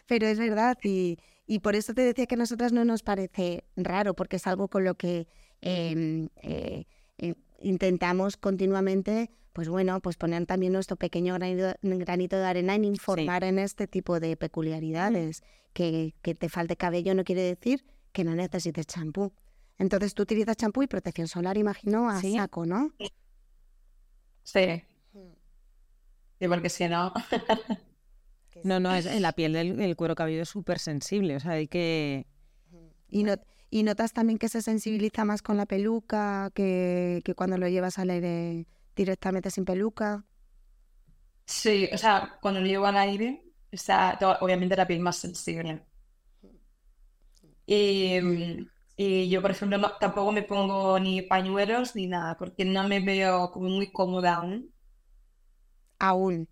Pero 0.07 0.27
es 0.29 0.39
verdad 0.39 0.77
y, 0.85 1.19
y 1.47 1.61
por 1.61 1.77
eso 1.77 1.95
te 1.95 2.03
decía 2.03 2.27
que 2.27 2.35
a 2.35 2.39
nosotras 2.39 2.73
no 2.73 2.85
nos 2.85 3.03
parece 3.03 3.65
raro, 3.77 4.15
porque 4.15 4.37
es 4.37 4.47
algo 4.47 4.69
con 4.69 4.85
lo 4.85 4.95
que 4.97 5.29
em, 5.61 6.29
eh, 6.43 6.85
eh, 7.19 7.35
intentamos 7.61 8.37
continuamente, 8.37 9.31
pues 9.53 9.69
bueno, 9.69 10.01
pues 10.01 10.17
poner 10.17 10.45
también 10.47 10.73
nuestro 10.73 10.97
pequeño 10.97 11.35
granito, 11.35 11.73
granito 11.83 12.37
de 12.37 12.45
arena 12.45 12.75
en 12.75 12.85
informar 12.85 13.45
en 13.45 13.59
este 13.59 13.87
tipo 13.87 14.21
de 14.21 14.37
peculiaridades. 14.37 15.43
Que, 15.73 16.15
que 16.23 16.35
te 16.35 16.49
falte 16.49 16.77
cabello 16.77 17.15
no 17.15 17.23
quiere 17.23 17.43
decir 17.43 17.85
que 18.13 18.25
no 18.25 18.35
necesites 18.35 18.87
champú. 18.87 19.35
Entonces 19.79 20.15
tú 20.15 20.23
utilizas 20.23 20.57
champú 20.57 20.83
y 20.83 20.87
protección 20.87 21.29
solar, 21.29 21.59
imagino, 21.59 22.09
a 22.09 22.19
Sí. 22.19 22.35
saco, 22.35 22.65
¿no? 22.65 22.93
Sí. 24.43 24.83
Sí, 26.39 26.49
porque 26.49 26.69
si 26.71 26.89
no... 26.89 27.13
No, 28.63 28.81
no, 28.81 28.95
es, 28.95 29.07
en 29.07 29.23
la 29.23 29.33
piel 29.35 29.53
del 29.53 29.81
el 29.81 29.97
cuero 29.97 30.15
cabelludo 30.15 30.43
es 30.43 30.49
súper 30.49 30.79
sensible. 30.79 31.37
O 31.37 31.41
sea, 31.41 31.53
hay 31.53 31.69
que. 31.69 32.27
Y, 33.11 33.25
no- 33.25 33.37
y 33.71 33.83
notas 33.85 34.13
también 34.13 34.39
que 34.39 34.49
se 34.49 34.63
sensibiliza 34.63 35.25
más 35.25 35.43
con 35.43 35.57
la 35.57 35.67
peluca 35.67 36.51
que, 36.55 37.23
que 37.25 37.35
cuando 37.35 37.59
lo 37.59 37.69
llevas 37.69 37.99
al 37.99 38.11
aire 38.11 38.67
directamente 38.97 39.51
sin 39.51 39.65
peluca. 39.65 40.25
Sí, 41.47 41.89
o 41.93 41.99
sea, 41.99 42.39
cuando 42.41 42.61
lo 42.61 42.67
llevo 42.67 42.87
al 42.87 42.97
aire, 42.97 43.43
está 43.71 44.17
to- 44.19 44.37
obviamente 44.41 44.77
la 44.77 44.87
piel 44.87 45.01
más 45.01 45.17
sensible. 45.17 45.85
Y, 47.67 48.19
y 48.97 49.29
yo, 49.29 49.43
por 49.43 49.51
ejemplo, 49.51 49.79
no- 49.79 49.93
tampoco 49.99 50.33
me 50.33 50.43
pongo 50.43 50.99
ni 50.99 51.23
pañuelos 51.23 51.95
ni 51.97 52.07
nada, 52.07 52.37
porque 52.37 52.65
no 52.65 52.87
me 52.89 53.01
veo 53.01 53.51
como 53.51 53.69
muy 53.69 53.93
cómoda 53.93 54.37
aún. 54.37 54.73
Aún. 56.01 56.49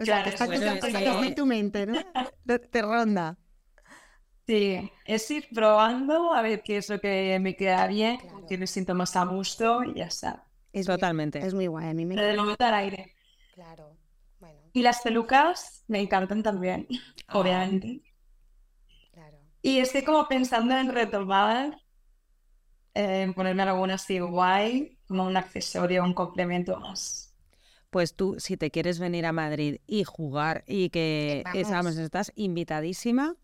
O 0.00 0.04
sea, 0.04 0.22
Claro, 0.22 0.24
que 0.24 0.30
está, 0.86 1.12
bueno, 1.18 1.34
tu 1.34 1.46
mente, 1.46 1.86
¿no? 1.86 1.94
Te, 2.46 2.58
te 2.58 2.82
ronda. 2.82 3.36
Sí, 4.46 4.90
es 5.04 5.30
ir 5.30 5.48
probando 5.54 6.32
a 6.34 6.42
ver 6.42 6.62
qué 6.62 6.78
es 6.78 6.88
lo 6.88 7.00
que 7.00 7.38
me 7.40 7.54
queda 7.56 7.86
bien, 7.86 8.18
Claro. 8.18 8.46
que 8.48 8.58
me 8.58 8.66
siento 8.66 8.94
más 8.94 9.14
a 9.16 9.24
gusto 9.24 9.84
y 9.84 9.94
ya 9.94 10.06
está. 10.06 10.46
Es 10.72 10.88
muy- 10.88 10.96
Totalmente. 10.96 11.38
es 11.38 11.54
muy 11.54 11.66
guay, 11.68 11.88
a 11.90 11.94
mí 11.94 12.04
me 12.06 12.14
Pero 12.16 12.26
de 12.28 12.36
momento 12.36 12.64
al 12.64 12.74
aire. 12.74 13.14
Claro, 13.54 13.96
bueno, 14.40 14.60
Y 14.72 14.82
las 14.82 15.00
pelucas 15.02 15.84
me 15.88 16.00
encantan 16.00 16.42
también, 16.42 16.86
Ah. 17.28 17.38
obviamente. 17.38 18.02
claro. 19.12 19.38
Y 19.62 19.78
estoy 19.78 20.02
como 20.04 20.26
pensando 20.26 20.76
en 20.76 20.90
retomar, 20.92 21.76
eh, 22.94 23.22
en 23.22 23.34
ponerme 23.34 23.62
alguna 23.62 23.94
así 23.94 24.18
guay, 24.18 24.98
como 25.06 25.24
un 25.26 25.36
accesorio, 25.36 26.02
un 26.04 26.14
complemento 26.14 26.78
más. 26.80 27.29
Pues 27.90 28.14
tú, 28.14 28.36
si 28.38 28.56
te 28.56 28.70
quieres 28.70 29.00
venir 29.00 29.26
a 29.26 29.32
Madrid 29.32 29.78
y 29.86 30.04
jugar 30.04 30.62
y 30.66 30.90
que 30.90 31.42
Vamos. 31.44 31.60
es- 31.60 31.70
vamos, 31.70 31.96
estás 31.96 32.32
invitadísima 32.36 33.36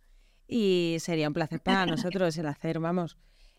y 0.47 0.97
sería 1.01 1.27
un 1.27 1.35
placer 1.35 1.61
para 1.61 1.85
nosotros 1.87 2.39
el 2.39 2.47
hacer, 2.47 2.79
vamos, 2.79 3.17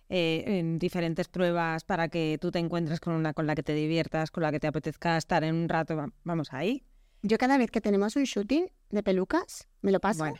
eh, 0.08 0.44
en 0.48 0.80
diferentes 0.80 1.28
pruebas 1.28 1.84
para 1.84 2.08
que 2.08 2.38
tú 2.40 2.52
te 2.52 2.60
encuentres 2.60 3.02
con 3.02 3.14
una 3.14 3.34
con 3.34 3.46
la 3.46 3.56
que 3.56 3.64
te 3.64 3.74
diviertas, 3.74 4.32
con 4.32 4.44
la 4.44 4.52
que 4.54 4.62
te 4.62 4.68
apetezca 4.68 5.18
estar 5.18 5.44
en 5.44 5.56
un 5.56 5.68
rato, 5.68 5.98
va- 5.98 6.10
vamos 6.24 6.54
ahí. 6.54 6.84
Yo 7.22 7.38
cada 7.38 7.58
vez 7.58 7.70
que 7.70 7.82
tenemos 7.82 8.16
un 8.16 8.24
shooting 8.24 8.68
de 8.90 9.04
pelucas, 9.04 9.68
me 9.82 9.92
lo 9.92 10.00
paso 10.00 10.20
Bueno. 10.20 10.38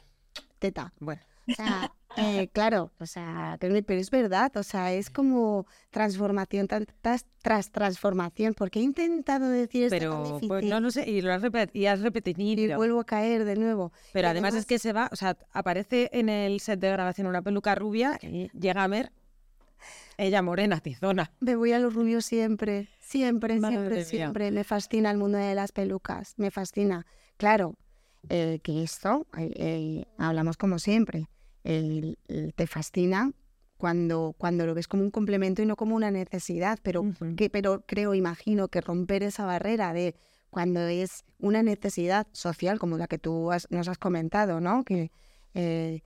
teta. 0.60 0.94
Bueno, 1.00 1.22
O 1.50 1.54
sea, 1.54 1.92
eh, 2.18 2.50
claro, 2.54 2.92
o 3.00 3.06
sea, 3.06 3.58
pero, 3.60 3.76
es 3.76 4.10
verdad, 4.12 4.56
o 4.58 4.64
sea, 4.64 4.94
es 4.94 5.10
como 5.10 5.66
transformación 5.92 6.68
tan- 6.68 6.86
tras, 7.02 7.26
tras 7.42 7.72
transformación, 7.72 8.54
porque 8.54 8.80
he 8.80 8.84
intentado 8.84 9.48
decir 9.50 9.84
esto 9.84 9.98
tan 9.98 10.00
pero 10.00 10.24
difícil 10.26 10.48
pues, 10.50 10.66
no 10.66 10.80
lo 10.80 10.92
sé, 10.92 11.10
y 11.10 11.22
lo 11.22 11.32
has, 11.34 11.42
repet- 11.42 11.70
y 11.74 11.86
has 11.86 12.00
y 12.00 12.04
repetido. 12.04 12.78
vuelvo 12.78 13.00
a 13.00 13.06
caer 13.06 13.46
de 13.46 13.56
nuevo. 13.56 13.92
Pero 14.14 14.28
y 14.28 14.32
además 14.32 14.50
es 14.50 14.54
además- 14.56 14.66
que 14.66 14.80
se 14.80 14.94
va, 14.94 15.10
o 15.12 15.16
sea, 15.16 15.38
aparece 15.52 16.10
en 16.14 16.30
el 16.30 16.60
set 16.60 16.80
de 16.80 16.92
grabación 16.92 17.28
una 17.28 17.42
peluca 17.42 17.76
rubia 17.76 18.18
y 18.22 18.50
llega 18.58 18.84
a 18.84 18.88
ver 18.88 19.12
ella 20.18 20.42
morena, 20.42 20.80
tizona. 20.80 21.32
Me 21.40 21.56
voy 21.56 21.72
a 21.74 21.80
los 21.80 21.94
rubios 21.94 22.26
siempre, 22.26 22.88
siempre, 23.00 23.60
Madre 23.60 23.76
siempre, 23.78 23.96
mía. 23.98 24.06
siempre. 24.06 24.52
Me 24.52 24.64
fascina 24.64 25.12
el 25.12 25.18
mundo 25.18 25.38
de 25.38 25.54
las 25.54 25.72
pelucas, 25.72 26.34
me 26.38 26.50
fascina. 26.50 27.06
Claro, 27.38 27.76
eh, 28.30 28.60
que 28.64 28.82
esto, 28.82 29.28
eh, 29.38 29.52
eh, 29.56 30.06
hablamos 30.18 30.58
como 30.58 30.80
siempre, 30.80 31.28
el- 31.68 32.18
el- 32.28 32.54
te 32.54 32.66
fascina 32.68 33.32
cuando, 33.78 34.34
cuando 34.38 34.66
lo 34.66 34.74
ves 34.74 34.88
como 34.88 35.04
un 35.04 35.12
complemento 35.12 35.62
y 35.62 35.66
no 35.66 35.76
como 35.76 35.96
una 35.96 36.10
necesidad, 36.12 36.80
pero, 36.82 37.04
que, 37.36 37.50
pero 37.50 37.84
creo, 37.86 38.16
imagino 38.16 38.70
que 38.70 38.82
romper 38.82 39.22
esa 39.24 39.46
barrera 39.46 39.94
de 39.94 40.16
cuando 40.50 40.80
es 40.82 41.24
una 41.40 41.62
necesidad 41.62 42.26
social, 42.32 42.80
como 42.80 42.98
la 42.98 43.08
que 43.08 43.20
tú 43.20 43.52
has- 43.52 43.68
nos 43.70 43.88
has 43.88 43.98
comentado, 44.00 44.60
¿no? 44.62 44.84
Que 44.84 45.12
eh, 45.54 46.02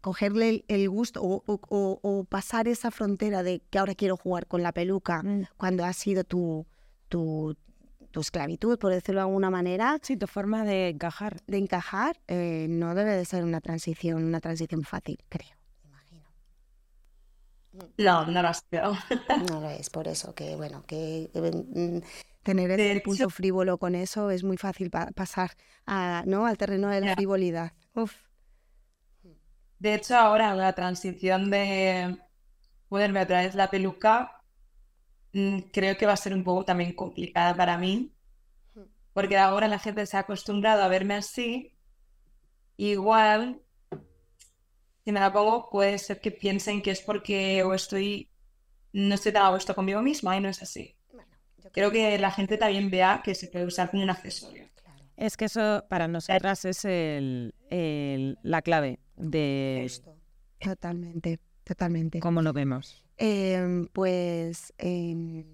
cogerle 0.00 0.48
el, 0.48 0.64
el 0.68 0.90
gusto 0.90 1.22
o, 1.22 1.42
o- 1.46 1.60
o- 1.68 1.98
o 2.02 2.24
pasar 2.24 2.66
esa 2.68 2.90
frontera 2.90 3.42
de 3.42 3.60
que 3.70 3.78
ahora 3.78 3.94
quiero 3.94 4.16
jugar 4.16 4.46
con 4.46 4.62
la 4.62 4.72
peluca 4.72 5.22
Mm. 5.22 5.44
cuando 5.56 5.84
ha 5.84 5.92
sido 5.92 6.24
tu, 6.24 6.66
tu, 7.08 7.56
tu 8.14 8.20
esclavitud, 8.20 8.78
por 8.78 8.92
decirlo 8.92 9.20
de 9.20 9.26
alguna 9.28 9.50
manera, 9.50 9.98
Sí, 10.02 10.16
tu 10.16 10.26
forma 10.26 10.64
de 10.64 10.88
encajar. 10.90 11.40
de 11.46 11.58
encajar, 11.58 12.20
eh, 12.28 12.66
no 12.70 12.94
debe 12.94 13.12
de 13.16 13.24
ser 13.24 13.44
una 13.44 13.60
transición, 13.60 14.24
una 14.24 14.40
transición 14.40 14.82
fácil, 14.84 15.18
creo. 15.28 15.54
Imagino. 15.84 16.24
No, 17.98 18.24
no 18.26 18.40
lo 18.42 18.48
has 18.48 18.62
quedado. 18.70 18.96
No 19.48 19.60
lo 19.60 19.68
es, 19.70 19.90
por 19.90 20.06
eso 20.08 20.34
que, 20.34 20.54
bueno, 20.56 20.84
que 20.86 21.30
eh, 21.34 21.50
mm, 21.74 21.98
tener 22.42 22.70
ese 22.70 22.92
hecho- 22.92 23.02
pulso 23.02 23.30
frívolo 23.30 23.78
con 23.78 23.94
eso 23.94 24.30
es 24.30 24.44
muy 24.44 24.56
fácil 24.56 24.90
pa- 24.90 25.10
pasar 25.14 25.50
a, 25.86 26.22
¿no? 26.26 26.46
al 26.46 26.56
terreno 26.56 26.88
de 26.88 27.00
la 27.00 27.14
frivolidad. 27.14 27.72
Uf. 27.94 28.14
De 29.78 29.94
hecho, 29.94 30.16
ahora 30.16 30.54
la 30.54 30.72
transición 30.72 31.50
de 31.50 32.16
ponerme 32.88 33.22
otra 33.22 33.42
vez 33.42 33.54
la 33.54 33.70
peluca, 33.70 34.40
creo 35.72 35.96
que 35.96 36.06
va 36.06 36.12
a 36.12 36.16
ser 36.16 36.32
un 36.34 36.44
poco 36.44 36.64
también 36.64 36.94
complicada 36.94 37.54
para 37.56 37.76
mí, 37.78 38.12
porque 39.12 39.36
ahora 39.38 39.68
la 39.68 39.78
gente 39.78 40.06
se 40.06 40.16
ha 40.16 40.20
acostumbrado 40.20 40.82
a 40.82 40.88
verme 40.88 41.14
así. 41.14 41.72
Igual, 42.76 43.60
si 45.04 45.12
me 45.12 45.20
la 45.20 45.32
pongo, 45.32 45.68
puede 45.70 45.98
ser 45.98 46.20
que 46.20 46.30
piensen 46.30 46.82
que 46.82 46.90
es 46.90 47.00
porque 47.00 47.62
o 47.62 47.74
estoy, 47.74 48.30
no 48.92 49.14
estoy 49.14 49.32
tan 49.32 49.42
a 49.44 49.50
gusto 49.50 49.74
conmigo 49.74 50.02
misma 50.02 50.36
y 50.36 50.40
no 50.40 50.48
es 50.48 50.62
así. 50.62 50.96
Bueno, 51.12 51.28
yo 51.62 51.70
Creo 51.72 51.90
que 51.92 52.18
la 52.18 52.30
gente 52.30 52.56
también 52.56 52.90
vea 52.90 53.20
que 53.24 53.34
se 53.34 53.48
puede 53.48 53.66
usar 53.66 53.90
como 53.90 54.02
un 54.02 54.10
accesorio. 54.10 54.68
claro. 54.82 55.00
Es 55.16 55.36
que 55.36 55.44
eso 55.44 55.84
para 55.88 56.08
nosotras 56.08 56.64
es 56.64 56.84
el, 56.84 57.54
el- 57.70 58.38
la 58.42 58.62
clave 58.62 58.98
de 59.16 59.80
Justo. 59.82 60.16
Totalmente, 60.58 61.38
totalmente. 61.62 62.18
cómo 62.20 62.42
lo 62.42 62.52
vemos. 62.52 63.03
Em, 63.16 63.86
pues, 63.88 64.72
em, 64.78 65.44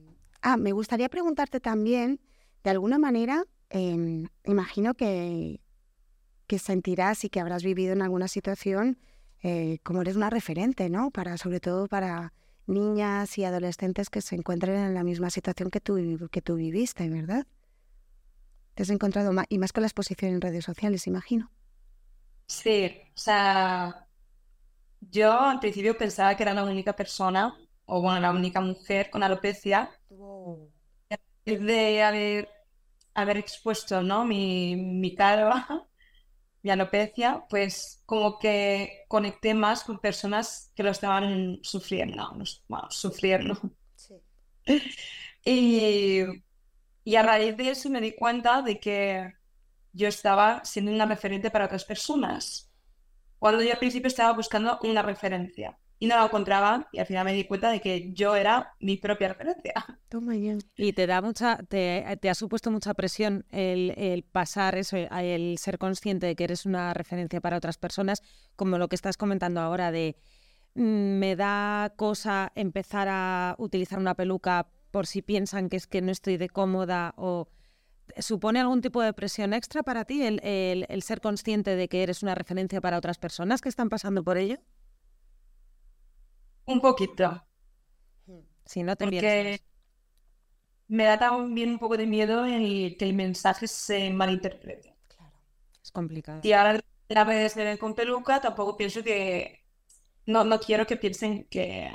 ah, 0.42 0.56
me 0.56 0.72
gustaría 0.72 1.08
preguntarte 1.08 1.60
también, 1.60 2.20
de 2.64 2.70
alguna 2.70 2.98
manera, 2.98 3.44
em, 3.70 4.28
imagino 4.44 4.94
que, 4.94 5.60
que 6.46 6.58
sentirás 6.58 7.24
y 7.24 7.30
que 7.30 7.40
habrás 7.40 7.62
vivido 7.62 7.92
en 7.92 8.02
alguna 8.02 8.28
situación 8.28 8.98
eh, 9.42 9.78
como 9.82 10.02
eres 10.02 10.16
una 10.16 10.30
referente, 10.30 10.90
¿no? 10.90 11.10
Para, 11.10 11.38
sobre 11.38 11.60
todo 11.60 11.86
para 11.88 12.32
niñas 12.66 13.38
y 13.38 13.44
adolescentes 13.44 14.10
que 14.10 14.20
se 14.20 14.36
encuentren 14.36 14.76
en 14.76 14.94
la 14.94 15.02
misma 15.02 15.30
situación 15.30 15.70
que 15.70 15.80
tú, 15.80 16.28
que 16.30 16.42
tú 16.42 16.56
viviste, 16.56 17.08
¿verdad? 17.08 17.46
Te 18.74 18.82
has 18.82 18.90
encontrado 18.90 19.32
más, 19.32 19.46
y 19.48 19.58
más 19.58 19.72
con 19.72 19.82
la 19.82 19.86
exposición 19.88 20.32
en 20.32 20.40
redes 20.40 20.64
sociales, 20.64 21.06
imagino. 21.06 21.50
Sí, 22.46 23.00
o 23.14 23.18
sea, 23.18 24.06
yo 25.00 25.32
al 25.40 25.60
principio 25.60 25.96
pensaba 25.98 26.36
que 26.36 26.42
era 26.42 26.54
la 26.54 26.64
única 26.64 26.94
persona, 26.96 27.54
o 27.86 28.00
bueno, 28.02 28.20
la 28.20 28.30
única 28.32 28.60
mujer 28.60 29.10
con 29.10 29.22
alopecia, 29.22 29.90
de 31.44 32.02
haber, 32.02 32.48
haber 33.14 33.36
expuesto, 33.38 34.02
¿no? 34.02 34.24
Mi, 34.24 34.76
mi 34.76 35.14
cara, 35.14 35.66
mi 36.62 36.70
alopecia, 36.70 37.44
pues 37.50 38.02
como 38.06 38.38
que 38.38 39.04
conecté 39.08 39.54
más 39.54 39.84
con 39.84 40.00
personas 40.00 40.72
que 40.74 40.82
lo 40.84 40.90
estaban 40.90 41.60
sufriendo, 41.62 42.36
bueno, 42.68 42.88
sufriendo. 42.90 43.58
Y, 45.44 46.22
y 47.04 47.16
a 47.16 47.22
raíz 47.22 47.56
de 47.56 47.70
eso 47.70 47.90
me 47.90 48.00
di 48.00 48.14
cuenta 48.16 48.62
de 48.62 48.80
que 48.80 49.32
yo 49.92 50.08
estaba 50.08 50.64
siendo 50.64 50.92
una 50.92 51.06
referente 51.06 51.50
para 51.52 51.66
otras 51.66 51.84
personas. 51.86 52.69
Cuando 53.40 53.62
yo 53.62 53.72
al 53.72 53.78
principio 53.78 54.08
estaba 54.08 54.34
buscando 54.34 54.78
una 54.82 55.00
referencia 55.00 55.78
y 55.98 56.06
no 56.06 56.16
la 56.16 56.26
encontraba 56.26 56.88
y 56.92 56.98
al 56.98 57.06
final 57.06 57.24
me 57.24 57.32
di 57.32 57.44
cuenta 57.44 57.70
de 57.70 57.80
que 57.80 58.12
yo 58.12 58.36
era 58.36 58.74
mi 58.80 58.98
propia 58.98 59.28
referencia. 59.28 59.72
Toma 60.10 60.36
ya. 60.36 60.58
Y 60.76 60.92
te 60.92 61.06
da 61.06 61.22
mucha, 61.22 61.56
te, 61.56 62.04
ha 62.28 62.34
supuesto 62.34 62.70
mucha 62.70 62.92
presión 62.92 63.46
el, 63.48 64.24
pasar 64.30 64.76
eso, 64.76 64.98
el 64.98 65.56
ser 65.56 65.78
consciente 65.78 66.26
de 66.26 66.36
que 66.36 66.44
eres 66.44 66.66
una 66.66 66.92
referencia 66.92 67.40
para 67.40 67.56
otras 67.56 67.78
personas, 67.78 68.22
como 68.56 68.76
lo 68.76 68.88
que 68.88 68.96
estás 68.96 69.16
comentando 69.16 69.62
ahora 69.62 69.90
de 69.90 70.16
mm, 70.74 70.82
me 71.18 71.34
da 71.34 71.94
cosa 71.96 72.52
empezar 72.54 73.08
a 73.10 73.56
utilizar 73.58 73.98
una 73.98 74.14
peluca 74.14 74.68
por 74.90 75.06
si 75.06 75.22
piensan 75.22 75.70
que 75.70 75.78
es 75.78 75.86
que 75.86 76.02
no 76.02 76.12
estoy 76.12 76.36
de 76.36 76.50
cómoda 76.50 77.14
o 77.16 77.48
¿Supone 78.18 78.60
algún 78.60 78.80
tipo 78.80 79.02
de 79.02 79.12
presión 79.12 79.52
extra 79.52 79.82
para 79.82 80.04
ti 80.04 80.22
el, 80.22 80.40
el, 80.42 81.02
ser 81.02 81.20
consciente 81.20 81.76
de 81.76 81.88
que 81.88 82.02
eres 82.02 82.22
una 82.22 82.34
referencia 82.34 82.80
para 82.80 82.98
otras 82.98 83.18
personas 83.18 83.60
que 83.60 83.68
están 83.68 83.88
pasando 83.88 84.22
por 84.24 84.38
ello? 84.38 84.58
Un 86.66 86.80
poquito. 86.80 87.44
Si 88.64 88.82
no 88.82 88.94
te 88.96 89.04
Porque 89.04 89.60
me 90.88 91.04
da 91.04 91.18
también 91.18 91.70
un 91.70 91.78
poco 91.78 91.96
de 91.96 92.06
miedo 92.06 92.44
el 92.44 92.96
que 92.96 93.04
el 93.04 93.14
mensaje 93.14 93.66
se 93.66 94.10
malinterprete. 94.10 94.96
Claro, 95.08 95.32
es 95.82 95.90
complicado. 95.90 96.40
Y 96.42 96.52
ahora 96.52 96.80
la 97.08 97.24
vez 97.24 97.54
de 97.54 97.78
con 97.78 97.94
peluca 97.94 98.40
tampoco 98.40 98.76
pienso 98.76 99.02
que... 99.02 99.64
No, 100.26 100.44
no 100.44 100.60
quiero 100.60 100.86
que 100.86 100.96
piensen 100.96 101.44
que 101.44 101.90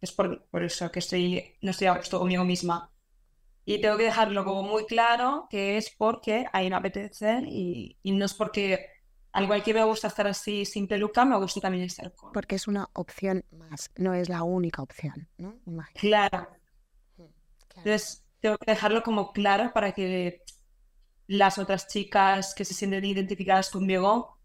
es 0.00 0.12
por, 0.12 0.46
por 0.48 0.64
eso 0.64 0.90
que 0.90 0.98
estoy, 0.98 1.56
no 1.62 1.70
estoy 1.70 1.86
a 1.86 1.96
gusto 1.96 2.18
conmigo 2.18 2.44
misma. 2.44 2.89
Y 3.64 3.80
tengo 3.80 3.96
que 3.96 4.04
dejarlo 4.04 4.44
como 4.44 4.62
muy 4.62 4.86
claro 4.86 5.46
que 5.50 5.76
es 5.76 5.90
porque 5.90 6.46
ahí 6.52 6.70
me 6.70 6.76
apetece 6.76 7.42
y, 7.46 7.98
y 8.02 8.12
no 8.12 8.24
es 8.24 8.34
porque, 8.34 8.86
al 9.32 9.44
igual 9.44 9.62
que 9.62 9.74
me 9.74 9.84
gusta 9.84 10.08
estar 10.08 10.26
así 10.26 10.64
sin 10.64 10.88
peluca, 10.88 11.24
me 11.24 11.36
gusta 11.36 11.60
también 11.60 11.84
estar 11.84 12.14
con. 12.14 12.32
Porque 12.32 12.56
es 12.56 12.66
una 12.66 12.88
opción 12.94 13.44
más, 13.52 13.90
no 13.96 14.14
es 14.14 14.28
la 14.28 14.42
única 14.42 14.82
opción, 14.82 15.28
¿no? 15.36 15.60
Claro. 15.94 16.48
Entonces, 17.76 18.24
tengo 18.40 18.58
que 18.58 18.72
dejarlo 18.72 19.02
como 19.02 19.32
claro 19.32 19.72
para 19.72 19.92
que 19.92 20.42
las 21.26 21.58
otras 21.58 21.86
chicas 21.86 22.54
que 22.54 22.64
se 22.64 22.74
sienten 22.74 23.04
identificadas 23.04 23.70
conmigo 23.70 24.38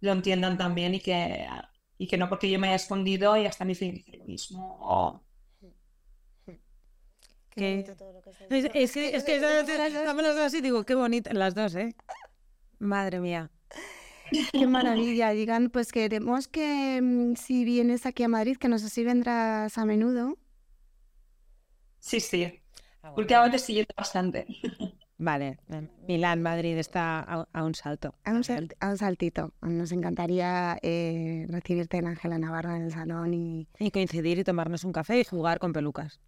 lo 0.00 0.12
entiendan 0.12 0.56
también 0.56 0.94
y 0.94 1.00
que, 1.00 1.46
y 1.98 2.06
que 2.06 2.16
no 2.16 2.28
porque 2.28 2.50
yo 2.50 2.58
me 2.58 2.68
haya 2.68 2.76
escondido 2.76 3.36
y 3.36 3.44
hasta 3.44 3.66
mi 7.56 7.82
fin 7.82 7.84
lo 7.98 8.12
mismo. 8.14 8.70
Es, 8.74 8.92
que, 8.92 9.16
es 9.16 9.24
que 9.24 10.42
así, 10.44 10.60
digo, 10.60 10.84
qué 10.84 10.94
bonita 10.94 11.32
las 11.32 11.54
dos, 11.54 11.74
¿eh? 11.74 11.94
Madre 12.78 13.20
mía. 13.20 13.50
Qué 14.52 14.66
maravilla, 14.66 15.30
digan, 15.30 15.70
pues 15.70 15.92
queremos 15.92 16.46
que 16.46 17.00
mm, 17.02 17.34
si 17.34 17.64
vienes 17.64 18.06
aquí 18.06 18.22
a 18.22 18.28
Madrid, 18.28 18.56
que 18.56 18.68
no 18.68 18.78
sé 18.78 18.88
si 18.88 19.04
vendrás 19.04 19.76
a 19.76 19.84
menudo. 19.84 20.38
Sí, 21.98 22.20
sí. 22.20 22.60
Ah, 23.02 23.12
Últimamente 23.16 23.58
sí, 23.58 23.84
bastante. 23.96 24.46
Vale, 25.18 25.58
Milán, 26.08 26.40
Madrid 26.40 26.78
está 26.78 27.20
a, 27.20 27.62
un 27.62 27.74
salto. 27.74 28.14
A 28.24 28.32
un, 28.32 28.42
saltito. 28.96 29.52
Nos 29.60 29.92
encantaría 29.92 30.78
eh, 30.80 31.44
recibirte 31.50 31.98
en 31.98 32.06
Ángela 32.06 32.38
Navarro 32.38 32.74
en 32.74 32.84
el 32.84 32.90
salón 32.90 33.34
y... 33.34 33.68
Y 33.78 33.90
coincidir 33.90 34.38
y 34.38 34.44
tomarnos 34.44 34.82
un 34.84 34.92
café 34.92 35.20
y 35.20 35.24
jugar 35.24 35.58
con 35.58 35.74
pelucas 35.74 36.20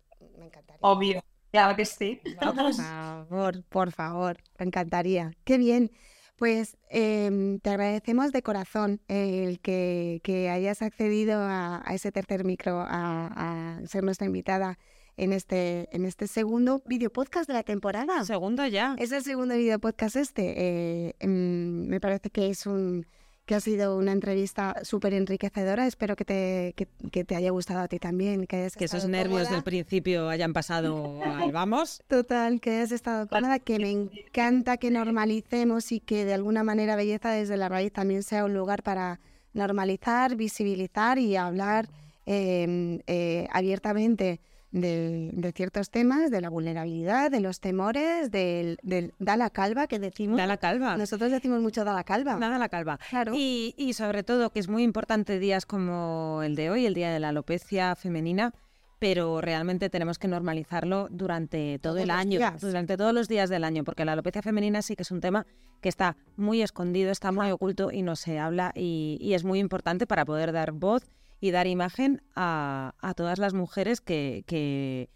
me 0.42 0.48
encantaría. 0.48 0.81
Obvio, 0.81 1.24
claro 1.50 1.76
que 1.76 1.85
sí. 1.85 2.20
Por 2.40 2.74
favor, 2.74 3.62
por 3.68 3.92
favor, 3.92 4.37
me 4.59 4.66
encantaría. 4.66 5.33
Qué 5.44 5.59
bien. 5.59 5.90
Pues 6.37 6.76
em, 6.88 7.61
te 7.61 7.70
agradecemos 7.70 8.33
de 8.33 8.42
corazón 8.42 9.00
el 9.07 9.61
que, 9.61 10.50
hayas 10.52 10.83
accedido 10.83 11.40
a, 11.40 11.85
ese 11.92 12.11
tercer 12.11 12.44
micro, 12.44 12.85
a, 12.85 13.78
ser 13.87 14.02
nuestra 14.02 14.26
invitada 14.26 14.78
en 15.16 15.33
este, 15.33 15.88
en 15.94 16.05
este 16.05 16.26
segundo 16.26 16.83
video 16.87 17.11
podcast 17.11 17.46
de 17.46 17.55
la 17.55 17.62
temporada. 17.62 18.24
Segundo 18.24 18.66
ya. 18.66 18.96
Es 18.98 19.12
el 19.12 19.22
segundo 19.22 19.55
video 19.55 19.78
podcast 19.78 20.16
este. 20.16 20.55
Eh, 20.57 21.16
em, 21.20 21.87
me 21.87 22.00
parece 22.00 22.31
que 22.31 22.48
es 22.48 22.66
un 22.66 23.07
que 23.44 23.57
ha 23.57 23.61
sido 23.61 23.96
una 23.96 24.12
entrevista 24.12 24.76
súper 24.83 25.14
enriquecedora. 25.14 25.87
Espero 25.87 26.14
que 26.14 26.24
te, 26.24 26.74
que, 26.76 27.24
te 27.24 27.35
haya 27.35 27.50
gustado 27.50 27.81
a 27.81 27.88
ti 27.88 27.98
también. 27.98 28.46
Que, 28.46 28.68
que 28.76 28.85
esos 28.85 29.09
nervios 29.09 29.50
del 29.50 29.62
principio 29.62 30.28
hayan 30.28 30.52
pasado 30.52 31.18
vamos. 31.52 32.02
Total, 32.07 32.61
que 32.61 32.70
hayas 32.70 32.92
estado 32.92 33.26
cómoda, 33.26 33.59
que 33.59 33.78
me 33.78 33.90
encanta 33.90 34.76
que 34.76 34.90
normalicemos 34.90 35.90
y 35.92 36.00
que 36.00 36.24
de 36.24 36.35
alguna 36.35 36.62
manera 36.62 36.96
Belleza 36.96 37.31
desde 37.31 37.57
la 37.57 37.68
raíz 37.68 37.92
también 37.92 38.22
sea 38.22 38.44
un 38.44 38.55
lugar 38.55 38.83
para 38.83 39.20
normalizar, 39.55 40.37
visibilizar 40.37 41.18
y 41.18 41.37
hablar 41.37 41.88
em, 42.26 43.00
eh, 43.07 43.48
abiertamente 43.50 44.40
de, 44.72 45.52
ciertos 45.54 45.90
temas, 45.90 46.30
de 46.30 46.40
la 46.40 46.50
vulnerabilidad, 46.50 47.30
de 47.30 47.40
los 47.40 47.61
temores, 47.61 48.30
del, 48.30 48.78
da 49.18 49.37
la 49.37 49.50
calva 49.50 49.87
que 49.87 49.98
decimos. 49.98 50.38
Da 50.38 50.46
la 50.46 50.56
calva. 50.56 50.96
Nosotros 50.96 51.30
decimos 51.30 51.61
mucho 51.61 51.85
da 51.85 51.94
la 51.94 52.04
calva. 52.04 52.37
Da 52.37 52.58
la 52.58 52.68
calva. 52.68 52.98
Claro. 53.11 53.32
Y, 53.35 53.74
y 53.76 53.92
sobre 53.92 54.22
todo 54.22 54.50
que 54.50 54.61
es 54.61 54.68
muy 54.68 54.82
importante 54.82 55.38
días 55.38 55.66
como 55.66 56.40
el 56.42 56.56
de 56.56 56.70
hoy, 56.70 56.87
el 56.87 56.94
Día 56.94 57.12
de 57.12 57.20
la 57.20 57.28
Alopecia 57.28 57.94
Femenina, 57.94 58.52
pero 58.98 59.40
realmente 59.40 59.90
tenemos 59.90 60.18
que 60.18 60.28
normalizarlo 60.28 61.08
durante 61.11 61.80
todo 61.80 61.98
el 61.98 62.11
año, 62.11 62.38
durante 62.61 62.96
todos 62.96 63.12
los 63.12 63.26
días 63.26 63.50
del 63.50 63.64
año, 63.64 63.82
porque 63.82 64.04
la 64.04 64.12
alopecia 64.12 64.42
femenina 64.42 64.80
sí 64.80 64.94
que 64.94 65.02
es 65.02 65.11
un 65.11 65.20
tema 65.20 65.44
que 65.80 65.88
está 65.88 66.16
muy 66.37 66.62
escondido, 66.62 67.11
está 67.11 67.32
muy 67.32 67.50
oculto 67.50 67.90
y 67.90 68.02
no 68.02 68.14
se 68.14 68.38
habla 68.38 68.70
y, 68.76 69.18
y 69.20 69.35
es 69.35 69.42
muy 69.42 69.58
importante 69.58 70.06
para 70.06 70.24
poder 70.24 70.52
dar 70.52 70.70
voz 70.70 71.04
y 71.42 71.50
dar 71.50 71.66
imagen 71.66 72.22
a, 72.37 72.94
todas 73.16 73.38
las 73.38 73.52
mujeres 73.52 74.00
que, 74.00 74.44
que, 74.46 75.09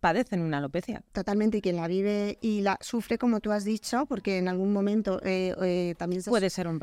padecen 0.00 0.40
una 0.40 0.58
alopecia. 0.58 1.04
Totalmente, 1.12 1.58
y 1.58 1.60
quien 1.60 1.76
la 1.76 1.86
vive 1.86 2.38
y 2.40 2.62
la 2.62 2.78
sufre, 2.80 3.16
como 3.16 3.38
tú 3.38 3.52
has 3.52 3.64
dicho, 3.64 4.06
porque 4.06 4.38
en 4.38 4.48
algún 4.48 4.72
momento 4.72 5.20
eh, 5.22 5.54
eh, 5.62 5.94
también 5.96 6.22
se... 6.22 6.30
Puede 6.30 6.50
ser 6.50 6.66
un 6.66 6.80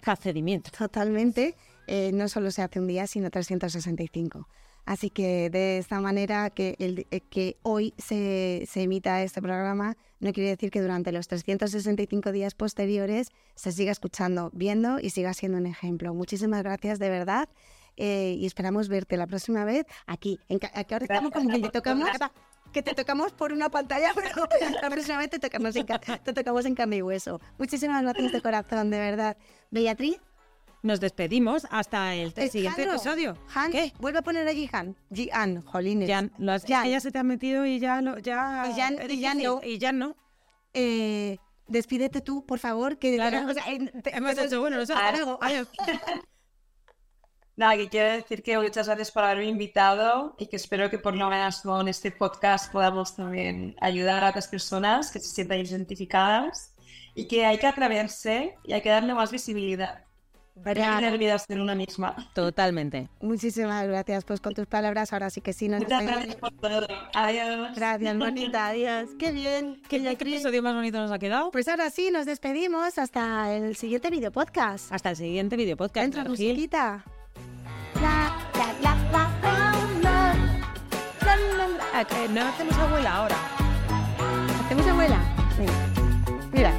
procedimiento. 0.00 0.70
Totalmente. 0.70 1.54
Eh, 1.86 2.12
no 2.14 2.28
solo 2.28 2.50
se 2.50 2.62
hace 2.62 2.80
un 2.80 2.86
día, 2.86 3.06
sino 3.08 3.30
365. 3.30 4.48
Así 4.86 5.10
que 5.10 5.50
de 5.50 5.78
esta 5.78 6.00
manera 6.00 6.48
que, 6.50 6.76
el, 6.78 7.06
que 7.28 7.56
hoy 7.62 7.92
se, 7.98 8.64
se, 8.70 8.82
emita 8.82 9.22
este 9.22 9.42
programa 9.42 9.96
no 10.20 10.32
quiere 10.32 10.50
decir 10.50 10.70
que 10.70 10.80
durante 10.80 11.10
los 11.10 11.26
365 11.26 12.32
días 12.32 12.54
posteriores 12.54 13.32
se 13.54 13.72
siga 13.72 13.92
escuchando, 13.92 14.50
viendo 14.54 15.00
y 15.00 15.10
siga 15.10 15.34
siendo 15.34 15.58
un 15.58 15.66
ejemplo. 15.66 16.14
Muchísimas 16.14 16.62
gracias 16.62 16.98
de 16.98 17.10
verdad. 17.10 17.48
Eh, 17.96 18.36
y 18.38 18.46
esperamos 18.46 18.88
verte 18.88 19.16
la 19.16 19.26
próxima 19.26 19.64
vez 19.64 19.86
aquí. 20.06 20.38
En, 20.48 20.58
aquí 20.74 20.94
ahora 20.94 21.04
estamos 21.04 21.30
como 21.30 21.48
que 21.48 21.60
te 21.60 21.68
tocamos, 21.70 22.08
que 22.72 22.82
te 22.82 22.94
tocamos 22.94 23.32
por 23.32 23.52
una 23.52 23.70
pantalla, 23.70 24.12
pero 24.14 24.48
la 24.82 24.90
próxima 24.90 25.18
vez 25.18 25.30
te 25.30 25.38
tocamos, 25.38 25.76
en, 25.76 25.86
te 25.86 26.32
tocamos 26.32 26.64
en 26.66 26.74
carne 26.74 26.96
y 26.96 27.02
hueso. 27.02 27.40
Muchísimas 27.58 28.02
gracias 28.02 28.32
de 28.32 28.40
corazón, 28.42 28.90
de 28.90 28.98
verdad. 28.98 29.36
Beatriz. 29.70 30.18
Nos 30.82 31.00
despedimos 31.00 31.66
hasta 31.70 32.14
el 32.14 32.34
siguiente 32.50 32.82
episodio. 32.82 33.38
Han, 33.54 33.72
¿Qué? 33.72 33.94
Vuelve 34.00 34.18
a 34.18 34.22
poner 34.22 34.46
allí 34.46 34.68
Han. 34.70 34.94
Gian, 35.10 35.62
jolines. 35.62 36.10
Jan, 36.10 36.30
lo 36.36 36.52
has, 36.52 36.66
Jan. 36.66 36.86
ya 36.86 37.00
se 37.00 37.10
te 37.10 37.18
ha 37.18 37.22
metido 37.22 37.64
y 37.64 37.78
ya, 37.78 38.02
lo, 38.02 38.18
ya, 38.18 38.68
y, 38.70 38.78
Jan, 38.78 38.98
y 39.10 39.18
ya 39.18 39.34
no. 39.34 39.60
Y 39.64 39.78
ya 39.78 39.92
no. 39.92 40.14
Eh, 40.74 41.38
despídete 41.68 42.20
tú, 42.20 42.44
por 42.44 42.58
favor. 42.58 42.98
Que 42.98 43.14
claro. 43.14 43.46
o 43.50 43.54
sea, 43.54 43.64
Hemos 43.68 44.36
hecho, 44.36 44.60
bueno, 44.60 44.76
no 44.76 44.84
sé, 44.84 44.92
Adiós. 44.92 45.68
Nada, 47.56 47.76
que 47.76 47.88
quiero 47.88 48.12
decir 48.12 48.42
que 48.42 48.58
muchas 48.58 48.86
gracias 48.88 49.12
por 49.12 49.22
haberme 49.22 49.46
invitado 49.46 50.34
y 50.38 50.46
que 50.46 50.56
espero 50.56 50.90
que 50.90 50.98
por 50.98 51.14
lo 51.14 51.28
menos 51.28 51.60
con 51.60 51.86
este 51.86 52.10
podcast 52.10 52.72
podamos 52.72 53.14
también 53.14 53.76
ayudar 53.80 54.24
a 54.24 54.30
otras 54.30 54.48
personas 54.48 55.12
que 55.12 55.20
se 55.20 55.28
sientan 55.28 55.60
identificadas 55.60 56.74
y 57.14 57.28
que 57.28 57.46
hay 57.46 57.58
que 57.58 57.68
atreverse 57.68 58.56
y 58.64 58.72
hay 58.72 58.80
que 58.80 58.88
darle 58.88 59.14
más 59.14 59.30
visibilidad. 59.30 60.02
olvidas 60.56 61.46
de 61.46 61.60
una 61.60 61.76
misma. 61.76 62.16
Totalmente. 62.34 63.08
Muchísimas 63.20 63.86
gracias. 63.86 64.24
Pues 64.24 64.40
con 64.40 64.52
tus 64.54 64.66
palabras 64.66 65.12
ahora 65.12 65.30
sí 65.30 65.40
que 65.40 65.52
sí 65.52 65.68
nos 65.68 65.80
Muchas 65.82 66.02
gracias 66.02 66.34
por 66.34 66.50
todo. 66.56 66.88
Adiós. 67.14 67.76
Gracias, 67.76 68.18
bonita. 68.18 68.66
Adiós. 68.70 69.10
Qué 69.16 69.30
bien. 69.30 69.80
¿Qué, 69.88 70.02
¿Qué 70.02 70.10
episodio 70.10 70.60
más 70.60 70.74
bonito 70.74 70.98
nos 70.98 71.12
ha 71.12 71.20
quedado? 71.20 71.52
Pues 71.52 71.68
ahora 71.68 71.90
sí, 71.90 72.10
nos 72.10 72.26
despedimos 72.26 72.98
hasta 72.98 73.54
el 73.54 73.76
siguiente 73.76 74.10
video 74.10 74.32
podcast. 74.32 74.92
Hasta 74.92 75.10
el 75.10 75.16
siguiente 75.16 75.56
video 75.56 75.76
podcast. 75.76 76.04
Entra 76.04 76.24
musiquita. 76.24 77.04
No 81.94 82.00
hacemos 82.44 82.76
abuela 82.76 83.14
ahora. 83.14 83.36
¿Hacemos 84.64 84.84
abuela? 84.84 85.16
Mira. 86.52 86.72